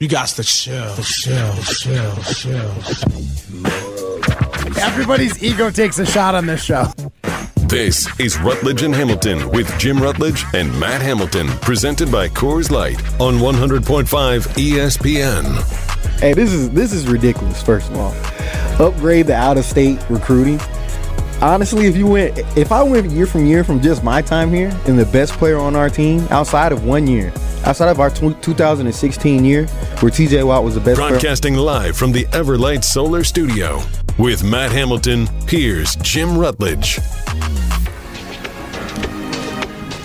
[0.00, 2.70] You got to chill, chill, chill, chill.
[4.80, 6.84] Everybody's ego takes a shot on this show.
[7.66, 13.02] This is Rutledge and Hamilton with Jim Rutledge and Matt Hamilton, presented by Coors Light
[13.20, 16.20] on 100.5 ESPN.
[16.20, 17.60] Hey, this is this is ridiculous.
[17.60, 18.14] First of all,
[18.80, 20.60] upgrade the out of state recruiting.
[21.42, 24.70] Honestly, if you went, if I went year from year from just my time here,
[24.86, 27.32] and the best player on our team outside of one year,
[27.64, 30.96] outside of our 2016 year, where TJ Watt was the best.
[30.96, 31.64] Broadcasting player.
[31.66, 33.80] live from the Everlight Solar Studio
[34.18, 35.26] with Matt Hamilton.
[35.48, 36.98] Here's Jim Rutledge.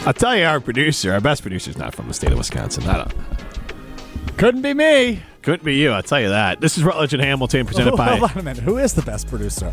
[0.05, 2.83] I'll tell you, our producer, our best producer, is not from the state of Wisconsin.
[2.85, 4.37] I don't.
[4.37, 5.21] Couldn't be me.
[5.43, 5.91] Couldn't be you.
[5.91, 6.59] I'll tell you that.
[6.59, 8.17] This is Rutledge and Hamilton presented by.
[8.17, 8.63] Hold on a minute.
[8.63, 9.71] Who is the best producer?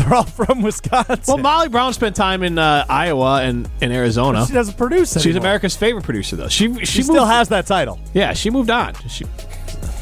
[0.00, 1.22] They're all from Wisconsin.
[1.26, 4.46] Well, Molly Brown spent time in uh, Iowa and in Arizona.
[4.46, 5.12] she doesn't produce.
[5.14, 5.40] She's anymore.
[5.40, 6.48] America's favorite producer, though.
[6.48, 7.98] She she, She still has that title.
[8.14, 8.94] Yeah, she moved on.
[9.08, 9.24] She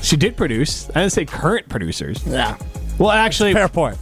[0.03, 0.89] she did produce.
[0.91, 2.25] I didn't say current producers.
[2.27, 2.57] Yeah.
[2.99, 3.99] Well, actually, Fair point.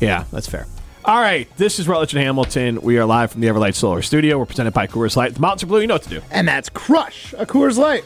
[0.00, 0.66] Yeah, that's fair.
[1.04, 2.80] All right, this is Rutledge and Hamilton.
[2.82, 4.38] We are live from the Everlight Solar Studio.
[4.38, 5.34] We're presented by Coors Light.
[5.34, 5.80] The mountains are blue.
[5.80, 6.20] You know what to do.
[6.32, 8.04] And that's crush a Coors Light.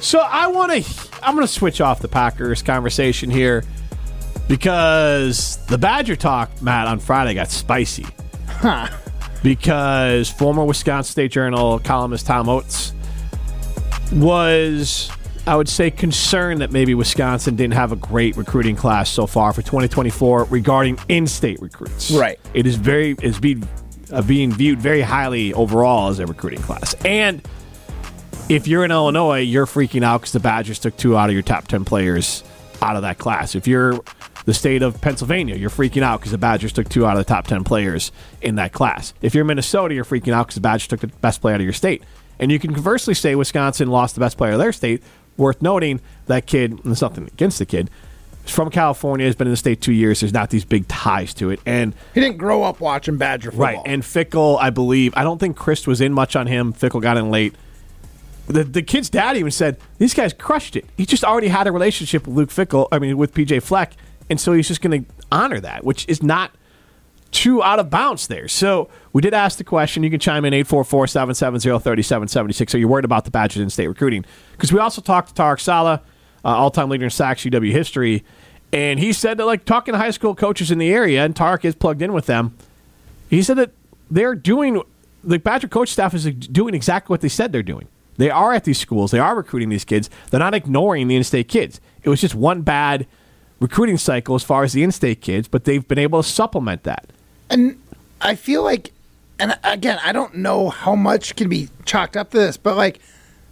[0.00, 1.08] So I want to.
[1.22, 3.64] I'm going to switch off the Packers conversation here
[4.48, 8.06] because the Badger talk, Matt, on Friday got spicy.
[9.42, 12.92] Because former Wisconsin State Journal columnist Tom Oates
[14.12, 15.10] was,
[15.46, 19.52] I would say, concerned that maybe Wisconsin didn't have a great recruiting class so far
[19.52, 22.10] for 2024 regarding in-state recruits.
[22.10, 22.38] Right.
[22.54, 23.68] It is very is being
[24.12, 27.46] uh, being viewed very highly overall as a recruiting class, and
[28.48, 31.42] if you're in Illinois, you're freaking out because the Badgers took two out of your
[31.42, 32.44] top 10 players
[32.82, 33.54] out of that class.
[33.54, 34.00] If you're
[34.44, 37.24] the state of Pennsylvania, you're freaking out because the Badgers took two out of the
[37.24, 39.14] top 10 players in that class.
[39.22, 41.64] If you're Minnesota, you're freaking out because the Badgers took the best player out of
[41.64, 42.02] your state.
[42.38, 45.02] And you can conversely say Wisconsin lost the best player of their state.
[45.36, 47.90] Worth noting, that kid, and there's nothing against the kid,
[48.44, 50.20] is from California, has been in the state two years.
[50.20, 51.60] There's not these big ties to it.
[51.64, 53.66] And He didn't grow up watching Badger football.
[53.66, 53.78] Right.
[53.86, 56.72] And Fickell, I believe, I don't think Chris was in much on him.
[56.72, 57.54] Fickell got in late.
[58.46, 60.84] The, the kid's dad even said these guys crushed it.
[60.96, 63.94] He just already had a relationship with Luke Fickell, I mean, with PJ Fleck,
[64.30, 66.50] and so he's just going to honor that, which is not
[67.30, 68.46] too out of bounds there.
[68.46, 70.02] So we did ask the question.
[70.02, 72.74] You can chime in 844 770 3776.
[72.74, 74.24] Are you worried about the Badgers in state recruiting?
[74.52, 76.00] Because we also talked to Tarek Saleh,
[76.44, 78.24] uh, all time leader in sacks, UW history,
[78.74, 81.64] and he said that, like, talking to high school coaches in the area, and Tarek
[81.64, 82.56] is plugged in with them,
[83.30, 83.70] he said that
[84.10, 84.82] they're doing,
[85.22, 87.86] the Badger coach staff is doing exactly what they said they're doing.
[88.16, 91.22] They are at these schools, they are recruiting these kids, they're not ignoring the in
[91.22, 91.80] state kids.
[92.02, 93.06] It was just one bad
[93.60, 96.82] recruiting cycle as far as the in state kids, but they've been able to supplement
[96.84, 97.06] that.
[97.50, 97.80] And
[98.20, 98.92] I feel like,
[99.38, 103.00] and again, I don't know how much can be chalked up to this, but like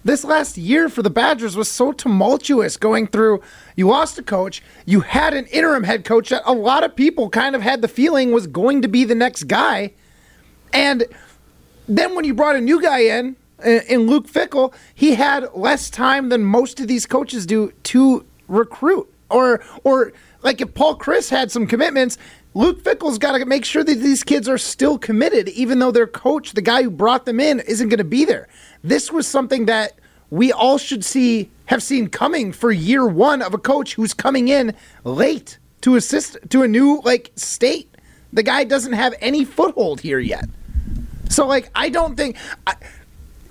[0.05, 3.41] this last year for the Badgers was so tumultuous going through.
[3.77, 7.31] You lost a coach, you had an interim head coach that a lot of people
[7.31, 9.93] kind of had the feeling was going to be the next guy.
[10.73, 11.05] And
[11.89, 16.31] then when you brought a new guy in, in Luke Fickell, he had less time
[16.31, 19.12] than most of these coaches do to recruit.
[19.33, 20.13] Or, or
[20.43, 22.19] like if Paul Chryst had some commitments,
[22.55, 26.07] Luke Fickell's got to make sure that these kids are still committed, even though their
[26.07, 28.49] coach, the guy who brought them in, isn't going to be there.
[28.83, 29.93] This was something that
[30.31, 34.49] we all should see, have seen coming for year one of a coach who's coming
[34.49, 37.89] in late to assist to a new like state.
[38.33, 40.47] The guy doesn't have any foothold here yet.
[41.29, 42.37] So like, I don't think.
[42.67, 42.75] I,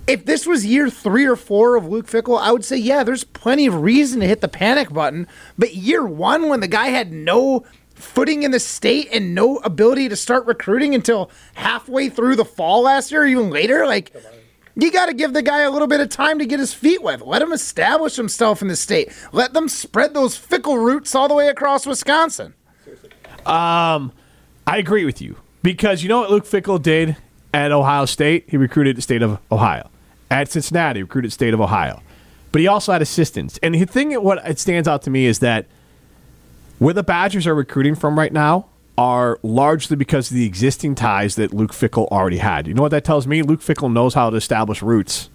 [0.08, 3.24] if this was year three or four of Luke Fickell, I would say, yeah, there's
[3.24, 5.28] plenty of reason to hit the panic button.
[5.58, 10.10] But year one, when the guy had no footing in the state and no ability
[10.10, 14.12] to start recruiting until halfway through the fall last year, or even later, like,
[14.76, 17.04] you got to give the guy a little bit of time to get his feet
[17.04, 17.26] wet.
[17.26, 19.12] Let him establish himself in the state.
[19.32, 22.54] Let them spread those fickle roots all the way across Wisconsin.
[23.46, 24.12] Um,
[24.66, 27.18] I agree with you because you know what Luke Fickell did
[27.54, 28.46] at Ohio State?
[28.48, 29.90] He recruited the state of Ohio.
[30.30, 32.02] At Cincinnati, he recruited the state of Ohio.
[32.52, 33.60] But he also had assistants.
[33.64, 35.68] And the thing, that what it stands out to me is that
[36.80, 38.68] where the Badgers are recruiting from right now
[38.98, 42.68] are largely because of the existing ties that Luke Fickell already had.
[42.68, 43.42] You know what that tells me?
[43.42, 45.30] Luke Fickell knows how to establish roots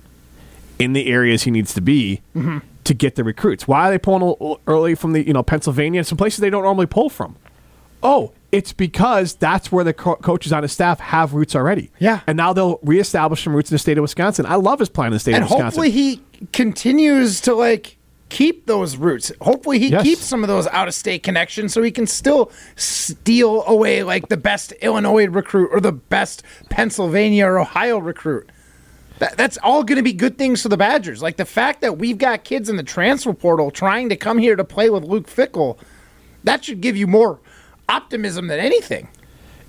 [0.78, 2.58] in the areas he needs to be mm-hmm.
[2.84, 3.66] to get the recruits.
[3.66, 6.62] Why are they pulling early from the you know Pennsylvania and some places they don't
[6.62, 7.36] normally pull from?
[8.02, 11.90] Oh, it's because that's where the co- coaches on his staff have roots already.
[11.98, 12.20] Yeah.
[12.26, 14.46] and now they'll reestablish some roots in the state of Wisconsin.
[14.46, 15.64] I love his plan in the state and of Wisconsin.
[15.66, 16.22] hopefully he
[16.52, 17.96] continues to like
[18.28, 19.30] keep those roots.
[19.40, 20.02] Hopefully he Yes.
[20.02, 24.28] keeps some of those out of state connections so he can still steal away like
[24.28, 28.50] the best Illinois recruit or the best Pennsylvania or Ohio recruit.
[29.18, 31.22] That, that's all going to be good things for the Badgers.
[31.22, 34.56] Like the fact that we've got kids in the transfer portal trying to come here
[34.56, 35.78] to play with Luke Fickell,
[36.44, 37.40] that should give you more
[37.88, 39.08] optimism than anything.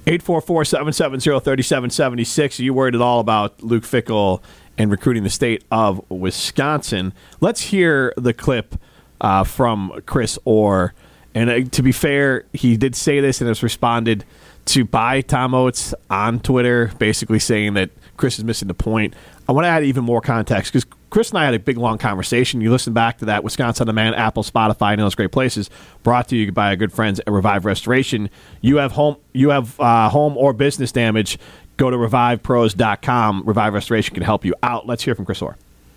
[0.06, 2.60] 844-770-3776.
[2.60, 4.42] Are you worried at all about Luke Fickell
[4.78, 7.12] and recruiting the state of Wisconsin?
[7.42, 8.76] Let's hear the clip
[9.20, 10.94] uh, from Chris Orr.
[11.36, 14.24] And uh, to be fair, he did say this and has responded
[14.66, 19.14] to by Tom Oates on Twitter, basically saying that Chris is missing the point.
[19.48, 21.98] I want to add even more context because Chris and I had a big long
[21.98, 22.60] conversation.
[22.60, 25.70] You listen back to that Wisconsin on Demand, Apple, Spotify, and those great places.
[26.04, 28.30] Brought to you by our good friends at Revive Restoration.
[28.62, 31.40] You have home, you have uh, home or business damage.
[31.78, 33.44] Go to revivepros.com.
[33.46, 34.88] Revive Restoration can help you out.
[34.88, 35.56] Let's hear from Chris Orr.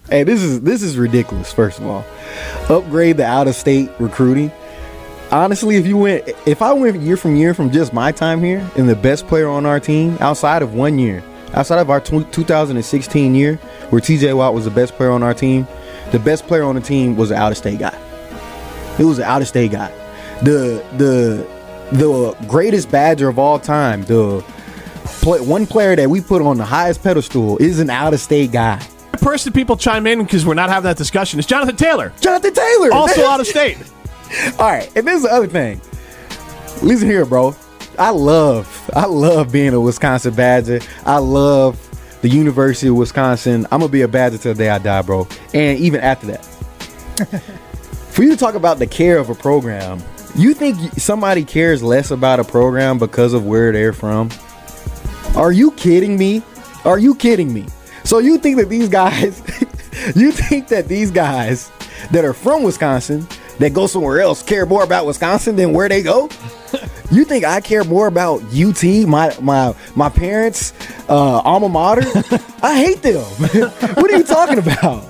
[0.08, 1.52] Hey, this is this is ridiculous.
[1.52, 2.04] First of all,
[2.68, 4.50] upgrade the out of state recruiting.
[5.30, 8.68] Honestly, if you went, if I went year from year from just my time here,
[8.76, 11.22] and the best player on our team outside of one year,
[11.54, 13.56] outside of our tw 2016 year,
[13.90, 14.32] where T.J.
[14.34, 15.66] Watt was the best player on our team,
[16.12, 17.96] the best player on the team was an out of state guy.
[18.98, 19.90] It was an out of state guy.
[20.42, 21.46] The the
[21.92, 24.44] the greatest Badger of all time, the
[25.22, 28.52] play, one player that we put on the highest pedestal is an out of state
[28.52, 28.82] guy.
[29.12, 32.54] The person people chime in because we're not having that discussion is Jonathan Taylor, Jonathan
[32.54, 33.78] Taylor, also out of state.
[34.58, 35.80] All right, and this is the other thing.
[36.82, 37.54] Listen here, bro.
[38.00, 40.80] I love, I love being a Wisconsin Badger.
[41.04, 41.78] I love
[42.22, 43.66] the University of Wisconsin.
[43.70, 45.28] I'm gonna be a Badger till the day I die, bro.
[45.52, 46.42] And even after that,
[48.10, 50.02] for you to talk about the care of a program,
[50.34, 54.30] you think somebody cares less about a program because of where they're from?
[55.36, 56.42] Are you kidding me?
[56.86, 57.66] Are you kidding me?
[58.04, 59.42] So you think that these guys,
[60.16, 61.70] you think that these guys
[62.12, 63.28] that are from Wisconsin
[63.60, 66.28] that go somewhere else care more about Wisconsin than where they go?
[67.12, 70.72] You think I care more about UT, my my my parents'
[71.08, 72.02] uh, alma mater?
[72.62, 73.16] I hate them.
[73.96, 75.04] what are you talking about?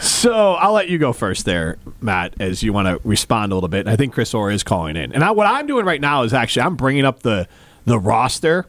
[0.00, 3.68] So I'll let you go first there, Matt, as you want to respond a little
[3.68, 3.88] bit.
[3.88, 6.32] I think Chris Orr is calling in, and I, what I'm doing right now is
[6.32, 7.48] actually I'm bringing up the
[7.84, 8.66] the roster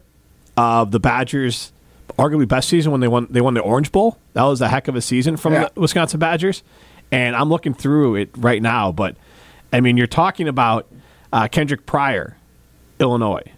[0.56, 1.70] of the Badgers,
[2.18, 4.18] arguably best season when they won they won the Orange Bowl.
[4.32, 5.68] That was a heck of a season from Yeah.
[5.72, 6.64] the Wisconsin Badgers,
[7.12, 8.92] and I'm looking through it right now.
[8.92, 9.16] But
[9.72, 10.88] I mean, you're talking about
[11.32, 12.36] uh, Kendric Pryor,
[12.98, 13.52] Illinois,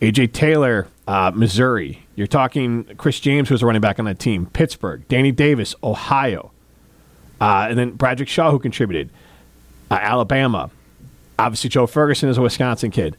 [0.00, 2.04] AJ Taylor, uh, Missouri.
[2.14, 6.50] You're talking Chris James, who's a running back on that team, Pittsburgh, Danny Davis, Ohio.
[7.40, 9.10] Uh, and then Bradrick Shaw, who contributed.
[9.90, 10.70] Uh, Alabama.
[11.38, 13.16] Obviously, Joe Ferguson is a Wisconsin kid.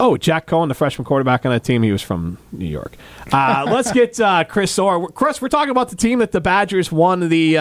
[0.00, 2.96] Oh, Jack Coan, the freshman quarterback on that team, he was from New York.
[3.32, 5.08] Uh, let's get uh, Chris Orr.
[5.08, 7.58] Chris, we're talking about the team that the Badgers won the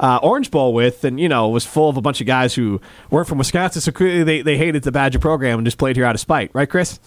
[0.00, 2.80] uh, Orange Bowl with, and you know was full of a bunch of guys who
[3.10, 6.04] weren't from Wisconsin, so clearly they, they hated the Badger program and just played here
[6.04, 7.00] out of spite, right, Chris?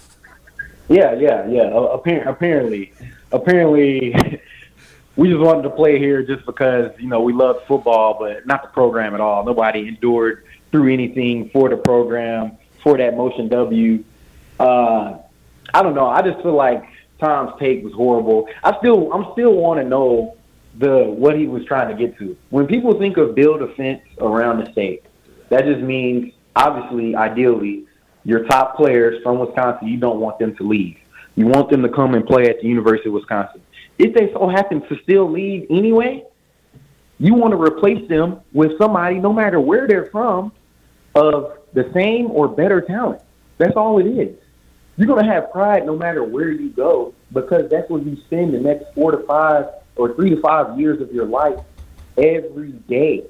[0.89, 1.69] Yeah, yeah, yeah.
[1.69, 2.93] Appar- apparently,
[3.31, 4.13] apparently,
[5.15, 8.63] we just wanted to play here just because you know we loved football, but not
[8.63, 9.45] the program at all.
[9.45, 14.03] Nobody endured through anything for the program for that motion W.
[14.59, 15.17] Uh,
[15.73, 16.07] I don't know.
[16.07, 16.83] I just feel like
[17.19, 18.49] Tom's take was horrible.
[18.63, 20.37] I still, I'm still want to know
[20.77, 22.37] the what he was trying to get to.
[22.49, 25.03] When people think of build a fence around the state,
[25.49, 27.85] that just means obviously, ideally,
[28.23, 30.97] your top players from Wisconsin, you don't want them to leave.
[31.35, 33.61] You want them to come and play at the University of Wisconsin.
[33.97, 36.25] If they so happen to still leave anyway,
[37.19, 40.51] you want to replace them with somebody, no matter where they're from,
[41.15, 43.21] of the same or better talent.
[43.57, 44.35] That's all it is.
[44.97, 48.53] You're going to have pride no matter where you go because that's where you spend
[48.53, 49.65] the next four to five
[50.01, 51.59] or three to five years of your life
[52.17, 53.23] every day.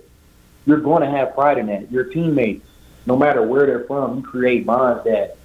[0.66, 1.92] You're going to have pride in that.
[1.92, 2.66] Your teammates,
[3.06, 5.38] no matter where they're from, you create bonds that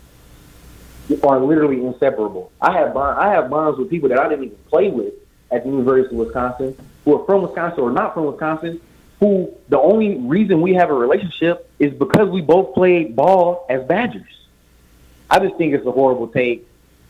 [1.24, 2.52] are literally inseparable.
[2.60, 5.14] I have bond, I have bonds with people that I didn't even play with
[5.50, 8.80] at the University of Wisconsin, who are from Wisconsin or not from Wisconsin,
[9.18, 13.82] who the only reason we have a relationship is because we both played ball as
[13.84, 14.46] Badgers.
[15.28, 16.66] I just think it's a horrible take.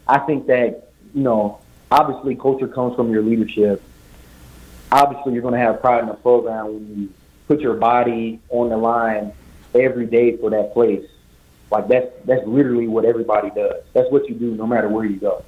[0.07, 1.59] I think that, you know,
[1.91, 3.83] obviously culture comes from your leadership.
[4.93, 7.09] Obviously you're gonna have pride in the program when you
[7.49, 9.33] put your body on the line
[9.75, 11.07] every day for that place.
[11.71, 13.83] Like that's that's literally what everybody does.
[13.93, 15.45] That's what you do no matter where you go.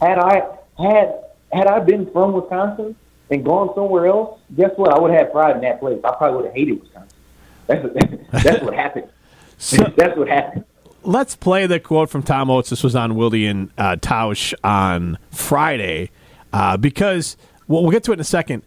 [0.00, 0.42] Had I
[0.78, 2.96] had had I been from Wisconsin
[3.30, 4.92] and gone somewhere else, guess what?
[4.92, 5.98] I would have had pride in that place.
[6.04, 7.18] I probably would have hated Wisconsin.
[7.66, 7.86] That's
[8.44, 9.08] that's what happened.
[9.96, 10.64] that's what happened.
[11.02, 12.70] Let's play the quote from Tom Oates.
[12.70, 16.10] This was on Wildy and uh, Tausch on Friday
[16.52, 17.36] uh, because
[17.68, 18.62] well, we'll get to it in a second.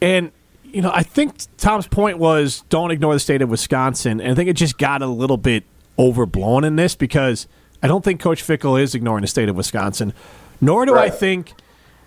[0.00, 4.32] And you know, I think Tom's point was don't ignore the state of Wisconsin, and
[4.32, 5.64] I think it just got a little bit
[5.98, 7.48] overblown in this because
[7.82, 10.12] I don't think Coach Fickell is ignoring the state of Wisconsin,
[10.60, 11.54] nor do I think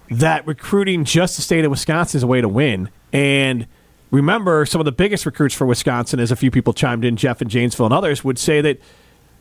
[0.10, 2.90] that recruiting just the state of Wisconsin is a way to win.
[3.14, 3.66] And
[4.12, 7.42] remember, some of the biggest recruits for Wisconsin, as a few people chimed in, Jeff
[7.42, 8.80] and Janesville and others, would say that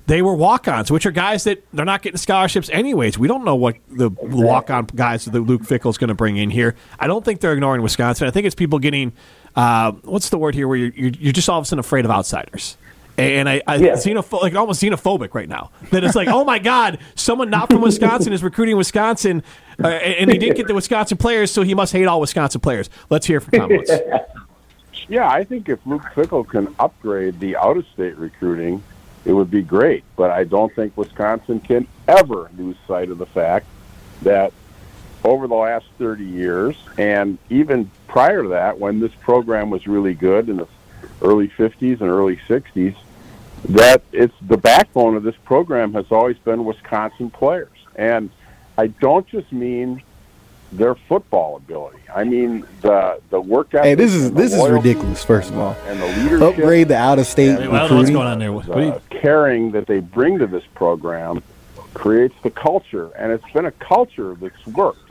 [0.06, 3.16] they were walk-ons, which are guys that they're not getting scholarships anyways.
[3.18, 6.50] We don't know what the walk-on guys that Luke Fickell is going to bring in
[6.50, 6.74] here.
[6.98, 8.26] I don't think they're ignoring Wisconsin.
[8.26, 9.12] I think it's people getting
[9.56, 12.04] uh, what's the word here where you're, you're, you're just all of a sudden afraid
[12.04, 12.76] of outsiders.
[13.18, 13.92] And I, I Yeah.
[13.94, 15.70] xenopho- like almost xenophobic right now.
[15.90, 19.42] That it's like, oh my God, someone not from Wisconsin is recruiting Wisconsin,
[19.82, 22.88] uh, and he didn't get the Wisconsin players, so he must hate all Wisconsin players.
[23.10, 23.90] Let's hear from Tom Woods.
[25.08, 28.80] Yeah, I think if Luke Fickell can upgrade the out of state recruiting,
[29.24, 30.04] it would be great.
[30.16, 33.66] But I don't think Wisconsin can ever lose sight of the fact
[34.22, 34.52] that
[35.24, 40.14] over the last 30 years, and even prior to that, when this program was really
[40.14, 40.68] good in the
[41.22, 42.96] early 50s and early 60s,
[43.68, 47.68] that it's the backbone of this program has always been Wisconsin players.
[47.96, 48.30] And
[48.78, 50.02] I don't just mean
[50.72, 51.98] their football ability.
[52.14, 53.84] I mean the the work ethic.
[53.84, 55.24] Hey, this is this is ridiculous.
[55.24, 56.42] First of all, and the leadership.
[56.58, 58.14] upgrade the out of state I don't what's recruiting.
[58.14, 58.52] going on there.
[58.52, 61.42] What do you- uh, caring that they bring to this program
[61.94, 65.10] creates the culture, and it's been a culture that's worked.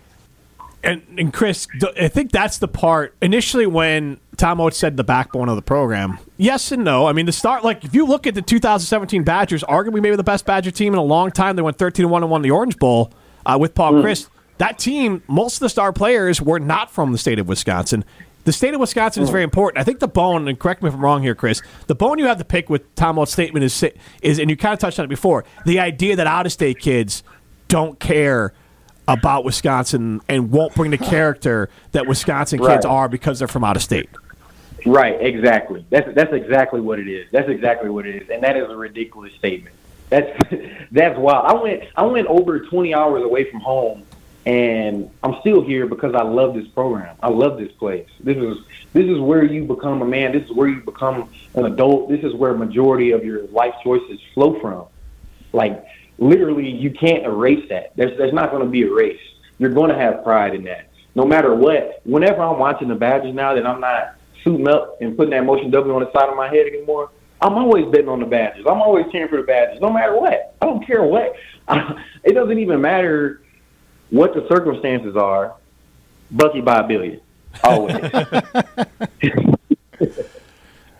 [0.81, 1.67] and, and Chris,
[1.99, 3.13] I think that's the part.
[3.21, 7.05] Initially, when Tom Oates said the backbone of the program, yes and no.
[7.05, 10.23] I mean, the start, like if you look at the 2017 Badgers, arguably maybe the
[10.23, 11.57] best Badger team in a long time.
[11.57, 13.11] They went 13 1 and won the Orange Bowl
[13.45, 14.29] uh, with Paul Chryst.
[14.59, 18.05] That team, most of the star players were not from the state of Wisconsin.
[18.43, 19.45] The state of Wisconsin is very mm.
[19.45, 19.81] important.
[19.81, 21.61] I think the bone, and correct me if I'm wrong here, Chris.
[21.87, 23.83] The bone you have to pick with Tom Oates' statement is,
[24.21, 26.79] is, and you kind of touched on it before, the idea that out of state
[26.79, 27.23] kids
[27.67, 28.53] don't care
[29.07, 33.75] about Wisconsin and won't bring the character that Wisconsin kids are because they're from out
[33.75, 34.09] of state.
[34.85, 35.85] Right, exactly.
[35.89, 37.27] That's that's exactly what it is.
[37.31, 39.75] That's exactly what it is, and that is a ridiculous statement.
[40.09, 40.29] That's
[40.91, 41.45] that's wild.
[41.45, 44.03] I went I went over 20 hours away from home,
[44.45, 47.15] and I'm still here because I love this program.
[47.21, 48.07] I love this place.
[48.19, 48.57] This is
[48.93, 50.31] this is where you become a man.
[50.31, 52.09] This is where you become an adult.
[52.09, 54.87] This is where majority of your life choices flow from.
[55.51, 55.85] Like
[56.17, 57.95] literally, you can't erase that.
[57.95, 59.21] There's there's not going to be erased.
[59.57, 62.01] You're going to have pride in that, no matter what.
[62.05, 65.69] Whenever I'm watching the Badgers now, that I'm not suiting up and putting that motion
[65.69, 67.11] W on the side of my head anymore.
[67.41, 68.65] I'm always betting on the Badgers.
[68.69, 70.55] I'm always cheering for the Badgers, no matter what.
[70.61, 71.35] I don't care what.
[72.23, 73.41] it doesn't even matter
[74.09, 75.55] what the circumstances are.
[76.31, 77.21] Bucky by a billion,
[77.63, 77.95] always.
[77.95, 78.85] I-
[80.01, 80.05] I-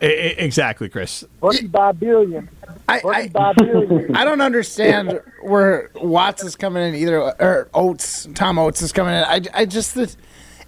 [0.02, 1.24] exactly, Chris.
[1.40, 2.48] Bucky by a billion.
[2.88, 4.16] I, Bucky I, by a billion.
[4.16, 9.14] I don't understand where Watts is coming in either, or Oates, Tom Oates is coming
[9.14, 9.24] in.
[9.24, 10.16] I, I just, it,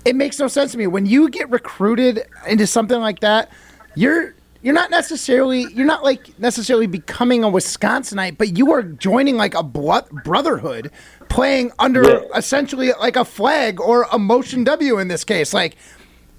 [0.04, 0.86] it makes no sense to me.
[0.86, 3.50] When you get recruited into something like that,
[3.94, 9.36] you're you're not necessarily you're not like necessarily becoming a Wisconsinite, but you are joining
[9.36, 10.90] like a blood brotherhood,
[11.28, 12.20] playing under Yeah.
[12.36, 15.76] essentially like a flag or a motion W in this case, like.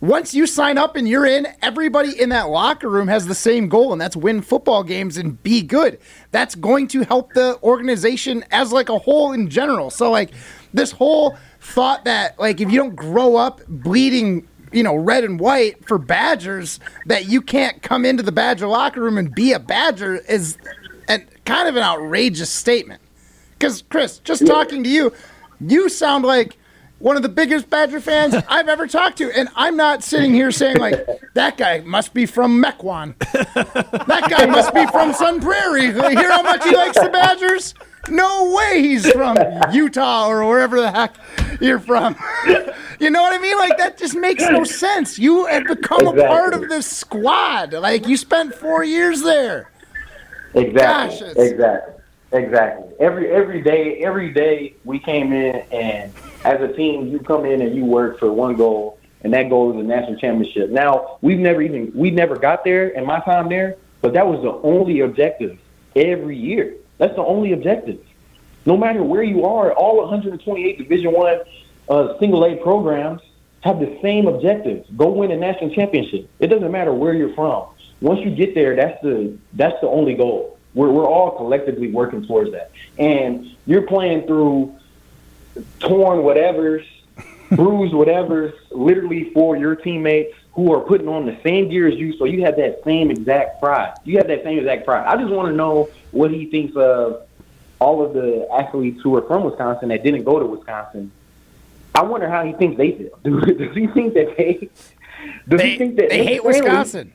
[0.02, 3.70] Once you sign up and you're in, everybody in that locker room has the same
[3.70, 5.98] goal, and that's win football games and be good.
[6.32, 9.90] That's going to help the organization as like a whole in general.
[9.90, 10.32] So like
[10.74, 15.40] this whole thought that like if you don't grow up bleeding, you know, red and
[15.40, 19.60] white for Badgers, that you can't come into the Badger locker room and be a
[19.60, 20.58] Badger is
[21.08, 23.02] an, kind of an outrageous statement.
[23.52, 25.14] Because Chris, just talking to you,
[25.62, 26.58] you sound like
[27.00, 30.52] one of the biggest Badger fans I've ever talked to, and I'm not sitting here
[30.52, 33.18] saying like that guy must be from Mequon.
[34.08, 35.92] that guy must be from Sun Prairie.
[35.92, 37.74] Hear how much he likes the Badgers?
[38.10, 39.38] No way he's from
[39.74, 41.16] Utah or wherever the heck
[41.62, 42.16] you're from.
[43.00, 43.58] You know what I mean?
[43.58, 45.20] Like that just makes no sense.
[45.20, 47.74] You have become a part of this squad.
[47.74, 49.70] Like you spent four years there.
[50.54, 50.74] Exactly.
[50.74, 51.94] Gosh, exactly.
[52.32, 52.96] Exactly.
[53.00, 56.14] Every every day, every day we came in and
[56.46, 59.72] as a team, you come in and you work for one goal, and that goal
[59.72, 60.70] is the national championship.
[60.70, 64.42] Now we've never even we never got there in my time there, but that was
[64.42, 65.58] the only objective
[65.96, 66.76] every year.
[66.98, 68.00] That's the only objective.
[68.66, 71.40] No matter where you are, all 128 Division One
[71.90, 73.22] uh, single A programs
[73.62, 76.30] have the same objective: go win a national championship.
[76.40, 77.68] It doesn't matter where you're from.
[78.02, 80.58] Once you get there, that's the that's the only goal.
[80.74, 82.72] We're we're all collectively working towards that.
[82.98, 84.76] And you're playing through
[85.80, 86.86] torn whatever's,
[87.56, 92.16] bruised whatever's, literally for your teammates who are putting on the same gear as you,
[92.18, 93.94] so you have that same exact pride.
[94.04, 95.06] You have that same exact pride.
[95.08, 97.24] I just want to know what he thinks of
[97.80, 101.12] all of the athletes who are from Wisconsin that didn't go to Wisconsin.
[101.96, 103.20] I wonder how he thinks they feel.
[103.24, 104.70] Does he think that they?
[105.48, 107.14] Does They, he think that they Nate hate Stanley- Wisconsin.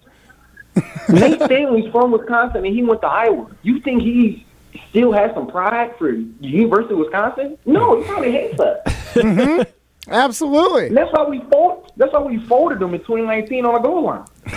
[1.09, 3.51] Nate Stanley's from Wisconsin and he went to Iowa.
[3.63, 4.47] You think he
[4.91, 7.59] still has some pride for the University of Wisconsin?
[7.67, 8.79] No, he probably hates us.
[9.15, 9.63] Mm-hmm.
[10.11, 10.87] Absolutely.
[10.89, 14.05] And that's why we fold, That's why we folded them in 2019 on the goal
[14.05, 14.25] line.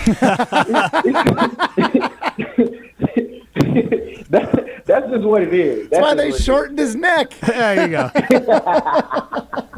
[4.30, 5.88] that, that's just what it is.
[5.90, 6.44] That's why they what it is.
[6.44, 7.32] shortened his neck.
[7.42, 8.10] There you go.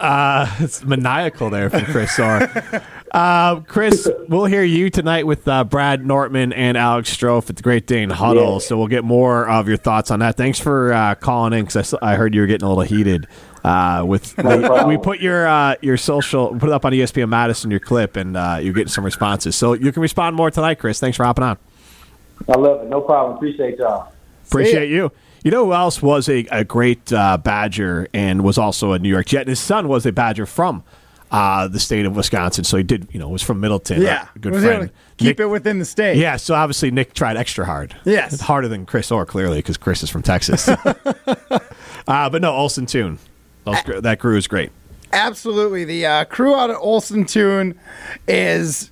[0.00, 2.50] uh, it's maniacal there from Chris Orr.
[3.12, 7.62] Uh, Chris, we'll hear you tonight with uh, Brad Nortman and Alex Strofe at the
[7.62, 8.54] Great Dane Huddle.
[8.54, 8.58] Yeah.
[8.58, 10.36] So we'll get more of your thoughts on that.
[10.36, 13.26] Thanks for uh, calling in because I, heard you were getting a little heated.
[13.66, 14.86] Uh, with we, problem.
[14.86, 18.36] we put your uh, your social put it up on ESPN Madison your clip and
[18.36, 19.56] uh, you're getting some responses.
[19.56, 21.00] So you can respond more tonight, Chris.
[21.00, 21.58] Thanks for hopping on.
[22.48, 22.88] I love it.
[22.88, 23.36] No problem.
[23.36, 24.12] Appreciate y'all.
[24.46, 25.10] Appreciate you.
[25.42, 29.08] You know who else was a, a great uh, Badger and was also a New
[29.08, 29.40] York Jet?
[29.40, 30.84] And his son was a Badger from
[31.32, 32.62] uh, the state of Wisconsin.
[32.62, 34.00] So he did, you know, was from Middleton.
[34.00, 34.28] Yeah.
[34.34, 34.90] a good Was friend.
[35.16, 36.18] Keep Nick- it within the state.
[36.18, 37.96] Yeah, so obviously Nick tried extra hard.
[38.04, 38.40] Yes.
[38.40, 40.68] harder than Chris Orr clearly because Chris is from Texas.
[40.68, 41.58] uh,
[42.06, 43.18] but no, Olson Toon.
[43.66, 44.70] Those, that crew is great.
[45.12, 45.84] Absolutely.
[45.84, 47.78] The uh, crew out at Olson Toon
[48.28, 48.90] is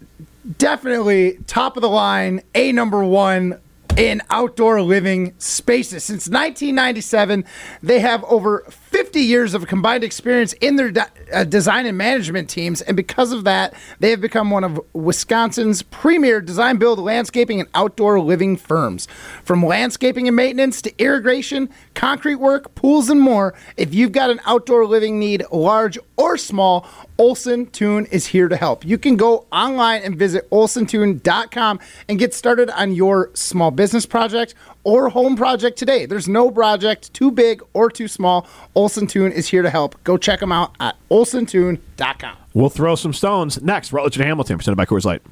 [0.59, 3.61] definitely top of the line, a number one
[3.97, 6.03] in outdoor living spaces.
[6.05, 7.45] Since 1997,
[7.83, 8.65] they have over
[8.95, 12.81] 50 years of combined experience in their de- uh, design and management teams.
[12.81, 17.69] And because of that, they have become one of Wisconsin's premier design, build, landscaping, and
[17.75, 19.09] outdoor living firms.
[19.43, 24.39] From landscaping and maintenance to irrigation, concrete work, pools, and more, if you've got an
[24.47, 26.87] outdoor living need, large or small,
[27.19, 28.85] Olson Toon is here to help.
[28.85, 34.55] You can go online and visit olsontoon.com and get started on your small business project
[34.85, 36.07] or home project today.
[36.07, 38.47] There's no project too big or too small.
[38.75, 40.03] Olson Toon is here to help.
[40.05, 42.37] Go check them out at olsontoon.com.
[42.53, 43.93] We'll throw some stones next.
[43.93, 45.23] Rutledge and Hamilton, presented by Coors Light.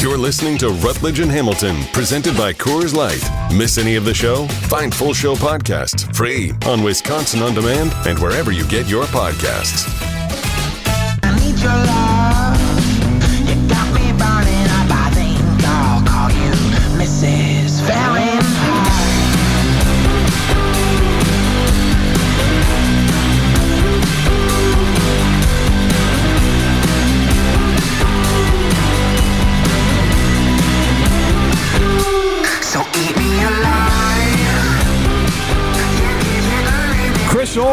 [0.00, 3.22] You're listening to Rutledge and Hamilton, presented by Coors Light.
[3.56, 4.46] Miss any of the show?
[4.68, 9.88] Find full show podcasts free on Wisconsin On Demand and wherever you get your podcasts.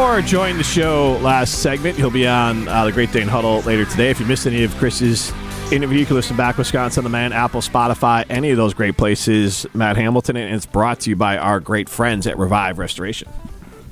[0.09, 1.95] Orr joined the show last segment.
[1.95, 4.09] He'll be on uh, the Great Dane Huddle later today.
[4.09, 5.31] If you missed any of Chris's
[5.71, 9.67] interview, you can listen back Wisconsin On Demand, Apple, Spotify, any of those great places.
[9.75, 13.29] Matt Hamilton, and it's brought to you by our great friends at Revive Restoration.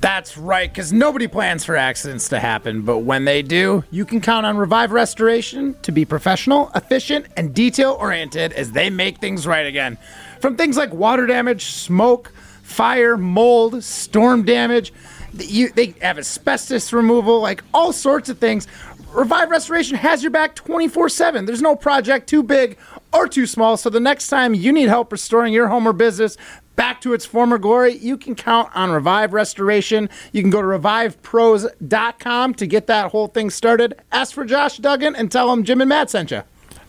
[0.00, 4.20] That's right, because nobody plans for accidents to happen, but when they do, you can
[4.20, 9.46] count on Revive Restoration to be professional, efficient, and detail oriented as they make things
[9.46, 9.96] right again.
[10.40, 12.32] From things like water damage, smoke,
[12.64, 14.92] fire, mold, storm damage,
[15.36, 18.66] you, they have asbestos removal, like all sorts of things.
[19.12, 21.46] Revive Restoration has your back 24 7.
[21.46, 22.76] There's no project too big
[23.12, 26.36] or too small, so the next time you need help restoring your home or business,
[26.76, 30.10] back to its former glory, you can count on Revive Restoration.
[30.32, 33.94] You can go to revivepros.com to get that whole thing started.
[34.12, 36.42] Ask for Josh Duggan and tell him Jim and Matt sent you.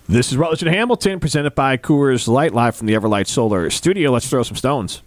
[0.07, 4.11] This is Rutledge and Hamilton, presented by Coors Light, live from the Everlight Solar Studio.
[4.11, 5.01] Let's throw some stones.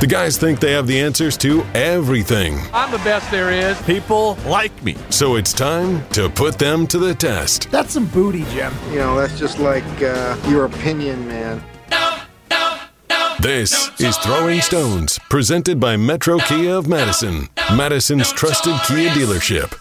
[0.00, 2.58] The guys think they have the answers to everything.
[2.72, 3.80] I'm the best there is.
[3.82, 4.96] People like me.
[5.10, 7.70] So it's time to put them to the test.
[7.70, 8.72] That's some booty, Jim.
[8.88, 11.62] You know, that's just like uh, your opinion, man.
[13.40, 19.76] This is Throwing Stones, presented by Metro Kia of Madison, Madison's trusted Kia dealership.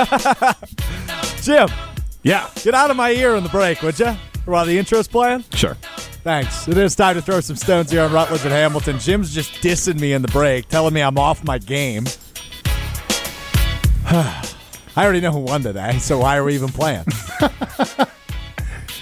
[1.42, 1.68] Jim,
[2.22, 4.16] Yeah, get out of my ear in the break, would you?
[4.44, 5.44] While the intro's playing?
[5.54, 5.76] sure.
[6.22, 6.68] Thanks.
[6.68, 8.98] It is time to throw some stones here on Rutledge and Hamilton.
[8.98, 12.04] Jim's just dissing me in the break, telling me I'm off my game.
[14.06, 14.44] I
[14.96, 17.04] already know who won today, so why are we even playing?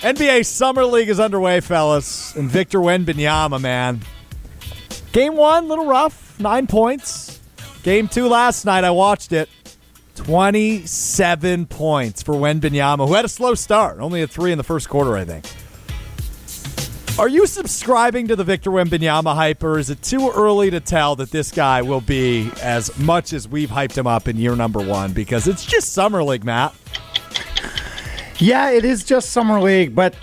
[0.03, 4.01] NBA Summer League is underway, fellas, and Victor Wembanyama, man.
[5.11, 7.40] Game one, little rough, nine points.
[7.83, 9.48] Game two last night, I watched it.
[10.18, 14.88] 27 points for Wembanyama, who had a slow start, only a three in the first
[14.88, 15.46] quarter, I think.
[17.20, 21.14] Are you subscribing to the Victor Wembanyama hype, or is it too early to tell
[21.16, 24.81] that this guy will be as much as we've hyped him up in year number
[24.81, 25.12] one?
[25.12, 26.74] Because it's just summer league, Matt.
[28.38, 30.14] Yeah, it is just summer league, but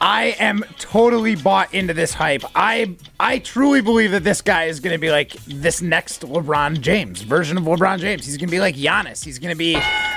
[0.00, 2.44] I am totally bought into this hype.
[2.54, 6.80] I I truly believe that this guy is going to be like this next LeBron
[6.80, 8.24] James version of LeBron James.
[8.24, 9.24] He's going to be like Giannis.
[9.24, 9.76] He's going to be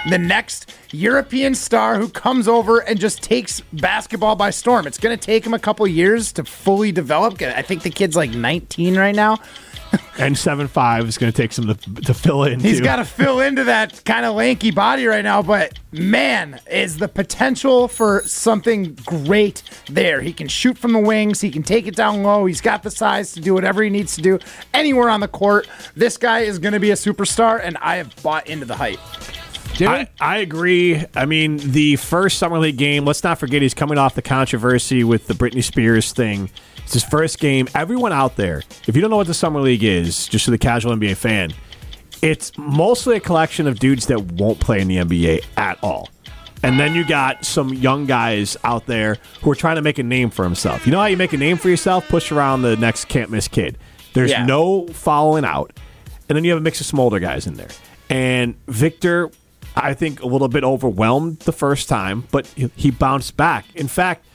[0.09, 4.85] the next European star who comes over and just takes basketball by storm.
[4.85, 7.41] It's going to take him a couple years to fully develop.
[7.41, 9.39] I think the kid's like 19 right now.
[10.17, 12.59] And seven five is going to take some to, to fill in.
[12.59, 16.97] He's got to fill into that kind of lanky body right now, but man, is
[16.97, 20.21] the potential for something great there.
[20.21, 22.91] He can shoot from the wings, he can take it down low, he's got the
[22.91, 24.39] size to do whatever he needs to do
[24.73, 25.67] anywhere on the court.
[25.95, 28.99] This guy is going to be a superstar, and I have bought into the hype.
[29.79, 31.03] I, I agree.
[31.15, 35.03] I mean, the first Summer League game, let's not forget he's coming off the controversy
[35.03, 36.49] with the Britney Spears thing.
[36.91, 37.69] It's his first game.
[37.73, 40.57] Everyone out there, if you don't know what the Summer League is, just for the
[40.57, 41.53] casual NBA fan,
[42.21, 46.09] it's mostly a collection of dudes that won't play in the NBA at all.
[46.63, 50.03] And then you got some young guys out there who are trying to make a
[50.03, 50.85] name for himself.
[50.85, 52.09] You know how you make a name for yourself?
[52.09, 53.77] Push around the next can't miss kid.
[54.13, 54.45] There's Yeah.
[54.45, 55.71] no following out.
[56.27, 57.69] And then you have a mix of some older guys in there.
[58.09, 59.31] And Victor,
[59.77, 63.63] I think, a little bit overwhelmed the first time, but he- he bounced back.
[63.75, 64.25] In fact,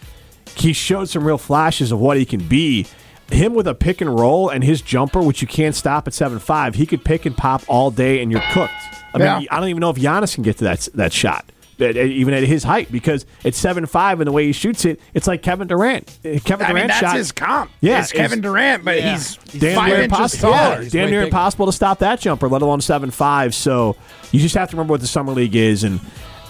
[0.55, 2.87] he showed some real flashes of what he can be.
[3.31, 6.39] Him with a pick and roll and his jumper, which you can't stop at seven
[6.39, 8.73] five, he could pick and pop all day, and you're cooked.
[9.15, 9.41] I mean, Yeah.
[9.51, 11.45] I don't even know if Giannis can get to that that shot,
[11.81, 14.85] at- at- even at his height, because at seven five and the way he shoots
[14.85, 16.07] it, it's like Kevin Durant.
[16.45, 17.73] Kevin I mean, Durant that's shot his comp.
[17.81, 19.13] Yeah, it's Kevin Durant, but Yeah.
[19.15, 20.53] he's damn five near inches impossible.
[20.53, 20.75] taller.
[20.77, 21.25] Yeah, He's damn near bigger.
[21.25, 23.57] impossible to stop that jumper, let alone seven five.
[23.57, 23.97] So
[24.31, 25.99] you just have to remember what the summer league is, and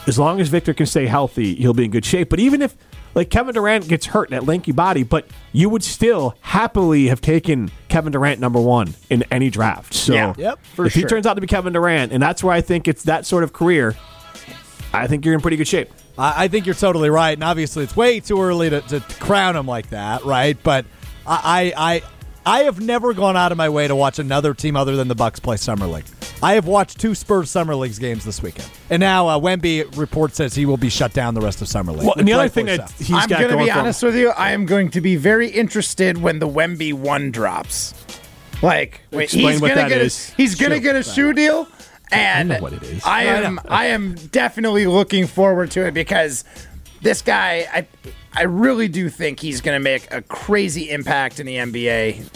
[0.06, 2.28] as long as Victor can stay healthy, he'll be in good shape.
[2.28, 2.74] But even if
[3.16, 7.22] like Kevin Durant gets hurt in that lanky body, but you would still happily have
[7.22, 9.94] taken Kevin Durant number one in any draft.
[9.94, 10.34] So Yeah.
[10.36, 13.04] Yep, if he turns out to be Kevin Durant, and that's where I think it's
[13.04, 13.96] that sort of career,
[14.92, 15.90] I think you're in pretty good shape.
[16.18, 19.66] I, think you're totally right, and obviously it's way too early to, to crown him
[19.66, 20.56] like that, right?
[20.62, 20.86] But
[21.26, 22.02] I, I,
[22.46, 25.08] I, I have never gone out of my way to watch another team other than
[25.08, 26.06] the Bucks play summer league.
[26.42, 30.34] I have watched two Spurs summer leagues games this weekend, and now uh, Wemby report
[30.34, 32.04] says he will be shut down the rest of summer league.
[32.04, 33.04] Well, and the other thing that so.
[33.04, 34.30] he's I'm got going to going be for him- honest with you.
[34.30, 37.94] I am going to be very interested when the Wemby one drops.
[38.62, 40.30] Like, wait, Explain he's gonna get is.
[40.30, 41.68] A, he's going to get a shoe deal,
[42.10, 43.02] and know what it is.
[43.04, 46.44] I am I am definitely looking forward to it because
[47.02, 47.86] this guy, I
[48.34, 52.28] I really do think he's going to make a crazy impact in the NBA.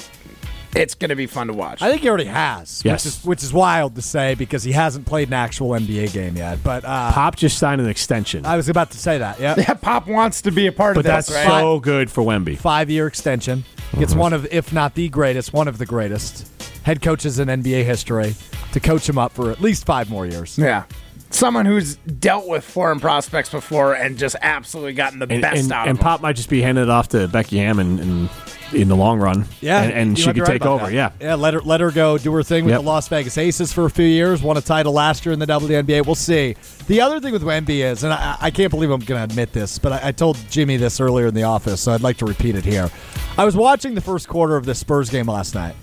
[0.75, 1.83] It's going to be fun to watch.
[1.83, 3.05] I think he already has, Yes.
[3.05, 6.37] which is which is wild to say because he hasn't played an actual NBA game
[6.37, 6.63] yet.
[6.63, 9.41] But uh, Pop just signed an extension, I was about to say that.
[9.41, 11.47] Yeah, yeah, Pop wants to be a part but of that's right?
[11.47, 12.57] so good for Wemby.
[12.57, 13.65] five year extension.
[13.99, 16.47] Gets one of, if not the greatest, one of the greatest
[16.85, 18.37] head coaches in NBA history
[18.73, 20.57] to coach him up for at least five more years.
[20.57, 20.85] Yeah.
[21.31, 25.73] Someone who's dealt with foreign prospects before and just absolutely gotten the and, best and,
[25.73, 25.97] out and of them.
[25.97, 28.31] And Pop might just be handing it off to Becky Hammon and
[28.73, 29.45] in the long run.
[29.61, 30.87] Yeah, and, and she could take over.
[30.87, 30.93] that.
[30.93, 31.35] Yeah, yeah.
[31.35, 32.81] Let her let her go do her thing with Yep.
[32.83, 34.43] the Las Vegas Aces for a few years.
[34.43, 36.05] Won a title last year in the WNBA.
[36.07, 36.55] We'll see.
[36.87, 39.53] The other thing with Wemby is, and I, I can't believe I'm going to admit
[39.53, 42.27] this, but I, I told Jimmy this earlier in the office, so I'd like to
[42.27, 42.91] repeat it here.
[43.39, 45.75] I was watching the first quarter of the Spurs game last night,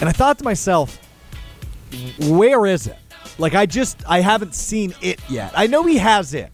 [0.00, 0.98] and I thought to myself,
[2.28, 2.96] where is it?
[3.38, 5.52] Like I just I haven't seen it yet.
[5.56, 6.50] I know he has it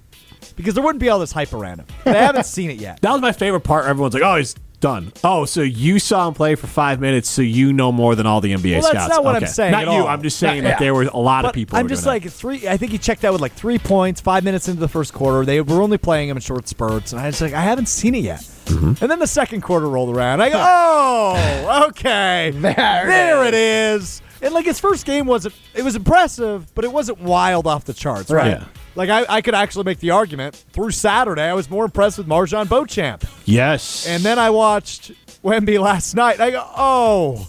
[0.57, 1.87] because there wouldn't be all this hype around him.
[2.05, 3.01] But I haven't seen it yet.
[3.01, 3.87] that was my favorite part.
[3.87, 7.43] Everyone's like, "Oh, he's done." Oh, so you saw him play for five minutes, so
[7.43, 9.09] you know more than all the NBA Well, that's scouts.
[9.15, 9.91] not what I'm saying Not you.
[9.91, 10.09] all.
[10.09, 11.79] I'm just saying Not- that there were a lot But of people.
[11.79, 12.69] I'm just like three.
[12.69, 15.45] I think he checked out with like three points, five minutes into the first quarter.
[15.45, 18.15] They were only playing him in short spurts, and I was like, I haven't seen
[18.15, 18.41] it yet.
[18.41, 19.03] Mm-hmm.
[19.03, 20.43] And then the second quarter rolled around.
[20.43, 24.21] I go, oh, okay, There it there it is.
[24.41, 25.55] And like his first game wasn't.
[25.75, 28.59] It was impressive, but it wasn't wild off the charts, right?
[28.61, 28.65] Yeah.
[28.95, 31.43] Like I, I could actually make the argument through Saturday.
[31.43, 33.25] I was more impressed with MarJon Beauchamp.
[33.45, 36.41] Yes, And then I watched Wemby last night.
[36.41, 37.49] I go, oh,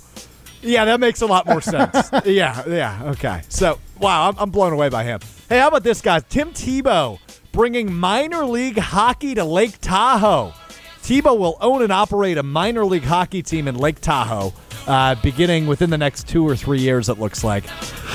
[0.62, 2.10] yeah, that makes a lot more sense.
[2.26, 3.42] yeah, yeah, okay.
[3.50, 5.20] So, wow, I'm, I'm blown away by him.
[5.48, 7.20] Hey, how about this, guy, Tim Tebow
[7.52, 10.54] bringing minor league hockey to Lake Tahoe.
[11.02, 14.54] Tebow will own and operate a minor league hockey team in Lake Tahoe,
[14.88, 17.64] uh, beginning within the next two or three years, it looks like.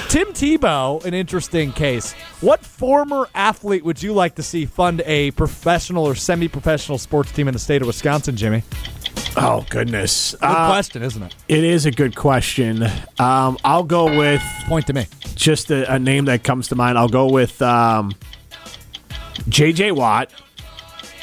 [0.09, 2.13] Tim Tebow, an interesting case.
[2.41, 7.33] What former athlete would you like to see fund a professional or semi professional sports
[7.33, 8.63] team in the state of Wisconsin, Jimmy?
[9.37, 11.35] oh goodness, Good Uh, question, isn't it?
[11.49, 12.85] it is a good question.
[13.19, 15.07] Um, I'll go with Point to me.
[15.35, 16.97] just a, a name that comes to mind.
[16.99, 18.13] I'll go with um,
[19.49, 19.93] J.J.
[19.93, 20.31] Watt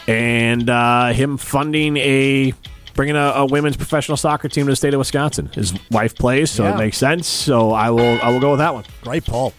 [0.07, 2.53] and uh, him funding a
[2.93, 5.49] bringing a, a women's professional soccer team to the state of Wisconsin.
[5.53, 6.75] His wife plays, so Yeah.
[6.75, 7.27] it makes sense.
[7.27, 8.83] So I will I will go with that one.
[9.01, 9.53] Great Paul.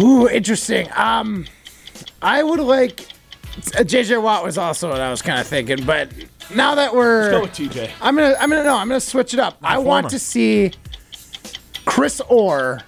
[0.00, 0.88] Ooh, interesting.
[0.96, 1.46] Um,
[2.22, 3.06] I would like
[3.76, 6.08] Uh, JJ Watt was also what I was kind of thinking, but
[6.54, 7.90] now that we're Let's go with TJ.
[8.00, 9.58] I'm gonna I'm gonna no, I'm gonna switch it up.
[9.62, 10.72] I want to see
[11.84, 12.80] Chris Orr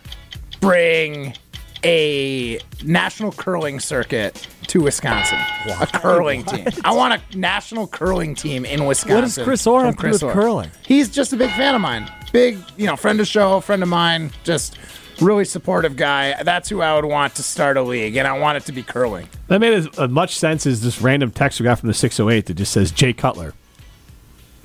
[0.61, 1.35] bring
[1.85, 5.39] a national curling circuit to Wisconsin.
[5.81, 6.67] A curling team.
[6.85, 9.23] I want a national curling team in Wisconsin.
[9.23, 10.71] does Chris Orr from have to do with curling?
[10.85, 12.11] He's just a big fan of mine.
[12.33, 14.31] Big, you know, friend of show, friend of mine.
[14.43, 14.77] Just
[15.21, 16.43] really supportive guy.
[16.43, 18.83] That's who I would want to start a league, and I want it to be
[18.83, 19.29] curling.
[19.49, 22.47] That made as, as much sense as this random text we got from the 608
[22.47, 23.55] that just says Jay Cutler.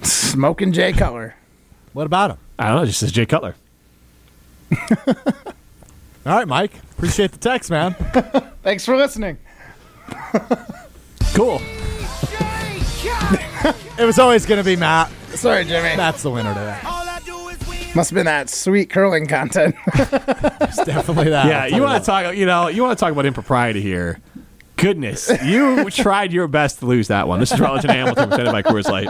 [0.02, 1.36] Smoking Jay Cutler.
[1.94, 2.38] What about him?
[2.58, 3.56] I don't know, it just says Jay Cutler.
[6.30, 6.72] All right, Mike.
[6.92, 7.94] Appreciate the text, man.
[8.62, 9.40] Thanks for listening.
[11.34, 11.60] Cool.
[13.98, 15.12] It was always going to be Matt.
[15.36, 15.98] Sorry, Jimmy.
[15.98, 16.80] That's the winner today.
[17.94, 19.76] Must have been that sweet curling content.
[20.62, 21.48] It's definitely that.
[21.48, 22.34] Yeah, you want to talk?
[22.36, 24.22] You know, you want to talk about impropriety here.
[24.78, 27.42] Goodness, you tried your best to lose that one.
[27.42, 29.10] This is Rutledge and Hamilton presented by Coors Light.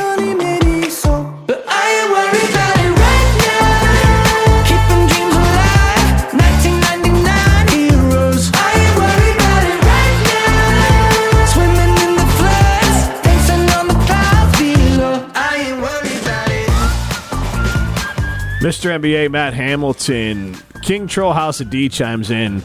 [18.61, 18.91] Mr.
[18.99, 22.61] NBA Matt Hamilton, King Troll House of D chimes in.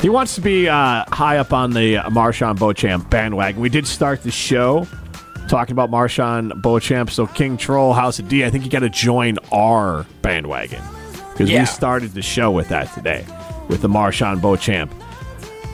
[0.00, 3.60] He wants to be uh, high up on the Marshawn Beauchamp bandwagon.
[3.60, 4.86] We did start the show
[5.48, 8.88] talking about Marshawn Beauchamp, so King Troll House of D, I think you got to
[8.88, 10.82] join our bandwagon
[11.32, 11.60] because Yeah.
[11.60, 13.26] we started the show with that today
[13.68, 14.92] with the Marshawn Beauchamp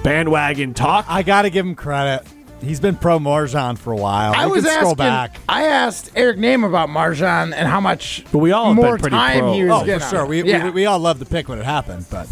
[0.02, 1.04] bandwagon talk.
[1.08, 2.26] I got to give him credit.
[2.62, 4.32] He's been pro MarJon for a while.
[4.34, 4.80] I We was could asking.
[4.82, 5.38] scroll back.
[5.48, 9.00] I asked Eric Nehm about MarJon and how much But we all have more been
[9.02, 9.52] pretty time pro.
[9.52, 10.02] he was Oh, for getting.
[10.02, 10.26] on sure.
[10.26, 10.64] We, yeah.
[10.64, 12.28] we, we all loved the pick when it happened, but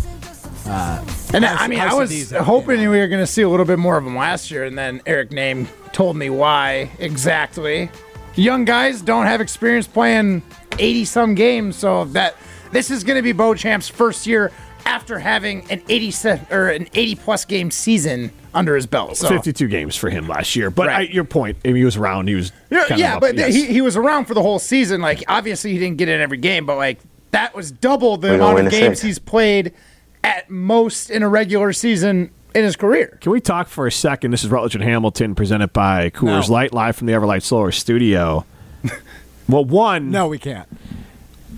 [0.67, 3.49] uh, and House- I mean, I House was hoping we were going to see a
[3.49, 7.91] little bit more of him last year, and then Eric Nehm told me why exactly.
[8.35, 10.43] Young guys don't have experience playing
[10.79, 12.35] eighty some games, so that
[12.73, 14.51] this is going to be Beauchamp's first year
[14.87, 19.17] after having an 80 or an 80 plus game season under his belt.
[19.17, 20.71] So 52 games for him last year.
[20.71, 21.09] But Right.
[21.11, 22.29] I, your point, I mean, he was around.
[22.29, 23.55] He was Yeah, kind of yeah up- but yes.
[23.55, 25.01] he, he was around for the whole season.
[25.01, 26.99] Like, obviously, he didn't get in every game, but like
[27.33, 29.73] that was double the We're amount of games he's played
[30.23, 33.19] at most in a regular season in his career.
[33.21, 34.31] Can we talk for a second?
[34.31, 36.53] This is Rutledge and Hamilton presented by Coors No.
[36.55, 38.45] Light live from the Everlight Solar Studio.
[39.49, 40.69] well, one, no, we can't.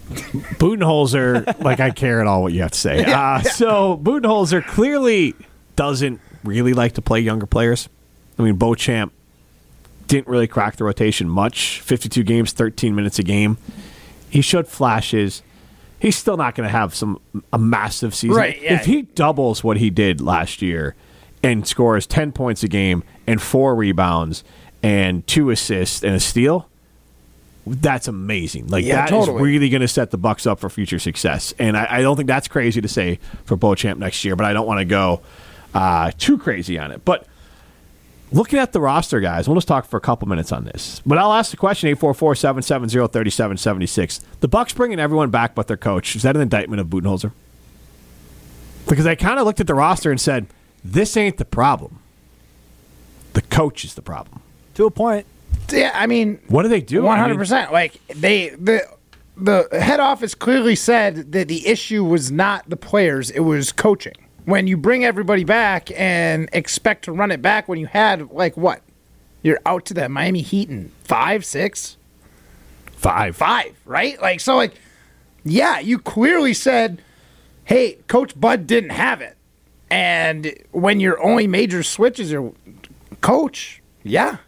[0.08, 3.04] Budenholzer, like I care at all what you have to say.
[3.16, 5.34] Uh, so Budenholzer clearly
[5.74, 7.88] doesn't really like to play younger players.
[8.38, 9.12] I mean, Beauchamp
[10.06, 11.80] didn't really crack the rotation much.
[11.80, 13.58] 52 games, 13 minutes a game.
[14.28, 15.42] He showed flashes.
[15.98, 17.20] He's still not going to have some
[17.52, 18.36] a massive season.
[18.36, 18.74] Right, yeah.
[18.74, 20.94] If he doubles what he did last year
[21.42, 24.44] and scores 10 points a game and four rebounds
[24.82, 26.68] and two assists and a steal,
[27.66, 28.68] that's amazing.
[28.68, 29.42] Like Yeah, that is totally.
[29.42, 31.52] really going to set the Bucks up for future success.
[31.58, 34.52] And I, I don't think that's crazy to say for Beauchamp next year, but I
[34.52, 35.20] don't want to go
[35.74, 37.04] uh, too crazy on it.
[37.04, 37.26] But
[38.30, 41.02] looking at the roster, guys, we'll just talk for a couple minutes on this.
[41.04, 44.20] But I'll ask the question: 844-770-3776.
[44.40, 46.14] The Bucks bringing everyone back but their coach.
[46.14, 47.32] Is that an indictment of Budenholzer?
[48.88, 50.46] Because I kind of looked at the roster and said,
[50.84, 51.98] "This ain't the problem.
[53.32, 54.40] The coach is the problem."
[54.74, 55.26] To a point.
[55.70, 57.02] Yeah, I mean, What do they do?
[57.02, 57.72] One hundred percent.
[57.72, 58.86] Like they the
[59.36, 64.14] the head office clearly said that the issue was not the players; it was coaching.
[64.44, 68.56] When you bring everybody back and expect to run it back, when you had like
[68.56, 68.80] what,
[69.42, 71.96] you're out to that Miami Heat in five, six,
[72.92, 74.20] five, five, right?
[74.22, 74.74] Like so, like
[75.44, 77.02] yeah, you clearly said,
[77.64, 79.36] "Hey, Coach Bud didn't have it,"
[79.90, 82.52] and when your only major switch is your
[83.20, 84.38] coach, yeah,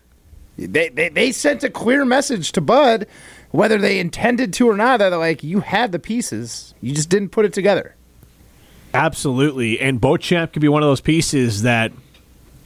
[0.67, 3.07] they, they they sent a clear message to Bud,
[3.53, 4.99] whether they intended to or not.
[4.99, 7.95] That like you had the pieces, you just didn't put it together.
[8.95, 9.79] Absolutely.
[9.81, 11.93] And Beauchamp could be one of those pieces that,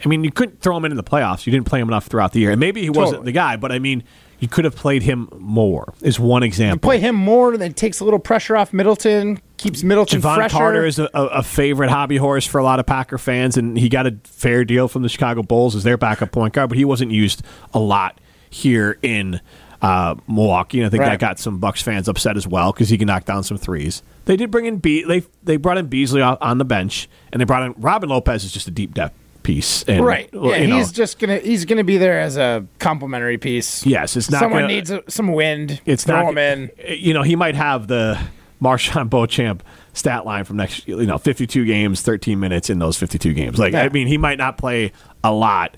[0.05, 1.47] I mean, you couldn't throw him in, in the playoffs.
[1.47, 2.53] You didn't play him enough throughout the year.
[2.53, 3.25] And maybe he wasn't Totally.
[3.27, 4.05] the guy, but I mean,
[4.43, 6.75] you could have played him more, is one example.
[6.75, 10.57] You play him more, then takes a little pressure off Middleton, keeps Middleton Jevon fresher.
[10.57, 13.89] Carter is a, a, favorite hobby horse for a lot of Packer fans, and he
[13.89, 16.85] got a fair deal from the Chicago Bulls as their backup point guard, but he
[16.85, 19.41] wasn't used a lot here in
[19.81, 20.81] uh, Milwaukee.
[20.81, 23.25] And I think that got some Bucks fans upset as well because he can knock
[23.25, 24.03] down some threes.
[24.25, 27.41] They did bring in Be- they they brought in Beasley on on the bench, and
[27.41, 29.83] they brought in Robin Lopez is just a deep depth piece.
[29.85, 30.29] And, right.
[30.33, 33.85] Yeah, you know, he's just gonna he's gonna be there as a complimentary piece.
[33.87, 35.81] Yes, it's not Someone gonna- needs a, some wind.
[35.85, 36.71] it's throw not him in.
[36.89, 38.19] You know, he might have the
[38.63, 40.87] Marshawn Beauchamp stat line from next.
[40.87, 43.59] You know, fifty-two games, thirteen minutes in those fifty-two games.
[43.59, 44.93] Like, I mean, he might not play
[45.25, 45.77] a lot,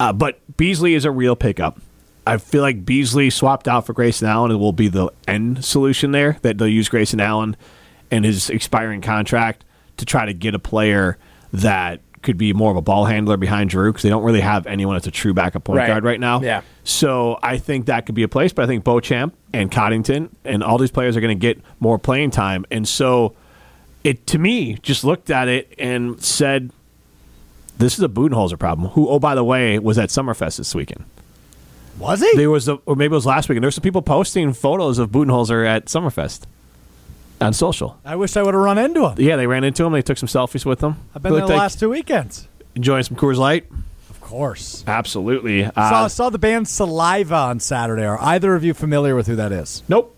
[0.00, 1.80] uh, but Beasley is a real pickup.
[2.26, 6.10] I feel like Beasley swapped out for Grayson Allen and will be the end solution
[6.12, 6.38] there.
[6.42, 7.56] That they'll use Grayson Allen
[8.10, 9.64] and his expiring contract
[9.98, 11.18] to try to get a player
[11.52, 14.66] that could be more of a ball handler behind Jrue because they don't really have
[14.66, 15.86] anyone that's a true backup point Right.
[15.86, 16.40] guard right now.
[16.40, 16.62] Yeah.
[16.82, 20.62] So I think that could be a place, but I think Beauchamp and Coddington and
[20.62, 22.64] all these players are going to get more playing time.
[22.70, 23.36] And so
[24.02, 26.70] it, to me, just looked at it and said,
[27.78, 31.04] this is a Budenholzer problem, who, oh, by the way, was at Summerfest this weekend.
[31.98, 32.30] Was he?
[32.36, 33.64] There was, a, or maybe it was last week weekend.
[33.64, 36.42] There's some people posting photos of Budenholzer at Summerfest
[37.40, 37.98] on social.
[38.04, 39.14] I wish I would have run into him.
[39.18, 39.92] Yeah, they ran into him.
[39.92, 40.96] They took some selfies with him.
[41.14, 42.48] I've been there the like last two weekends.
[42.74, 43.66] enjoying some Coors Light.
[44.10, 44.84] Of course.
[44.86, 45.64] Absolutely.
[45.64, 48.04] saw, Uh, saw the band Saliva on Saturday.
[48.04, 49.82] Are either of you familiar with who that is?
[49.88, 50.10] nope.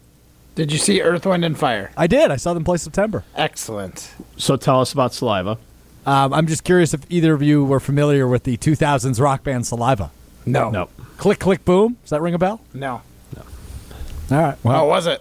[0.55, 1.90] Did you see Earth, Wind, and Fire?
[1.98, 2.31] I did.
[2.31, 3.24] I saw them play September.
[3.35, 4.14] Excellent.
[4.38, 5.59] So tell us about Saliva.
[6.07, 9.66] Um, I'm just curious if either of you were familiar with the 2000s rock band
[9.66, 10.11] Saliva.
[10.46, 10.70] No.
[10.70, 10.90] Nope.
[11.18, 11.98] Click, click, boom.
[12.02, 12.62] Does that ring a bell?
[12.72, 13.02] No.
[13.37, 13.42] No.
[14.35, 14.57] All right.
[14.62, 15.20] Well, How was it?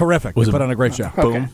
[0.00, 0.36] Terrific.
[0.36, 1.10] Was we it- put on a great show.
[1.16, 1.48] Boom.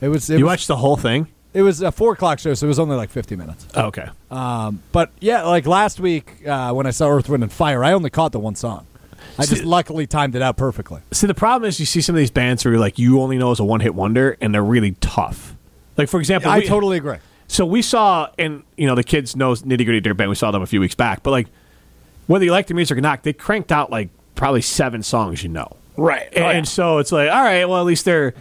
[0.00, 0.28] It was.
[0.30, 1.26] It You was, watched the whole thing?
[1.52, 3.66] It was a four o'clock show, so it was only like 50 minutes.
[3.76, 4.08] Okay.
[4.30, 7.92] Um, but yeah, like last week uh, when I saw Earth, Wind, and Fire, I
[7.92, 8.86] only caught the one song.
[9.38, 11.00] I just See- luckily timed it out perfectly.
[11.12, 13.36] See, the problem is you see some of these bands who are like you only
[13.36, 15.54] know as a one hit wonder, and they're really tough.
[15.96, 17.16] Like for example, I we- totally agree.
[17.48, 20.30] So we saw, and you know, the kids know nitty gritty dirt band.
[20.30, 21.48] We saw them a few weeks back, but like
[22.28, 25.48] whether you like the music or not, they cranked out like probably seven songs you
[25.48, 25.76] know.
[25.96, 26.28] Right.
[26.34, 26.62] And, Oh, yeah.
[26.62, 28.34] so it's like, all right, well, at least they're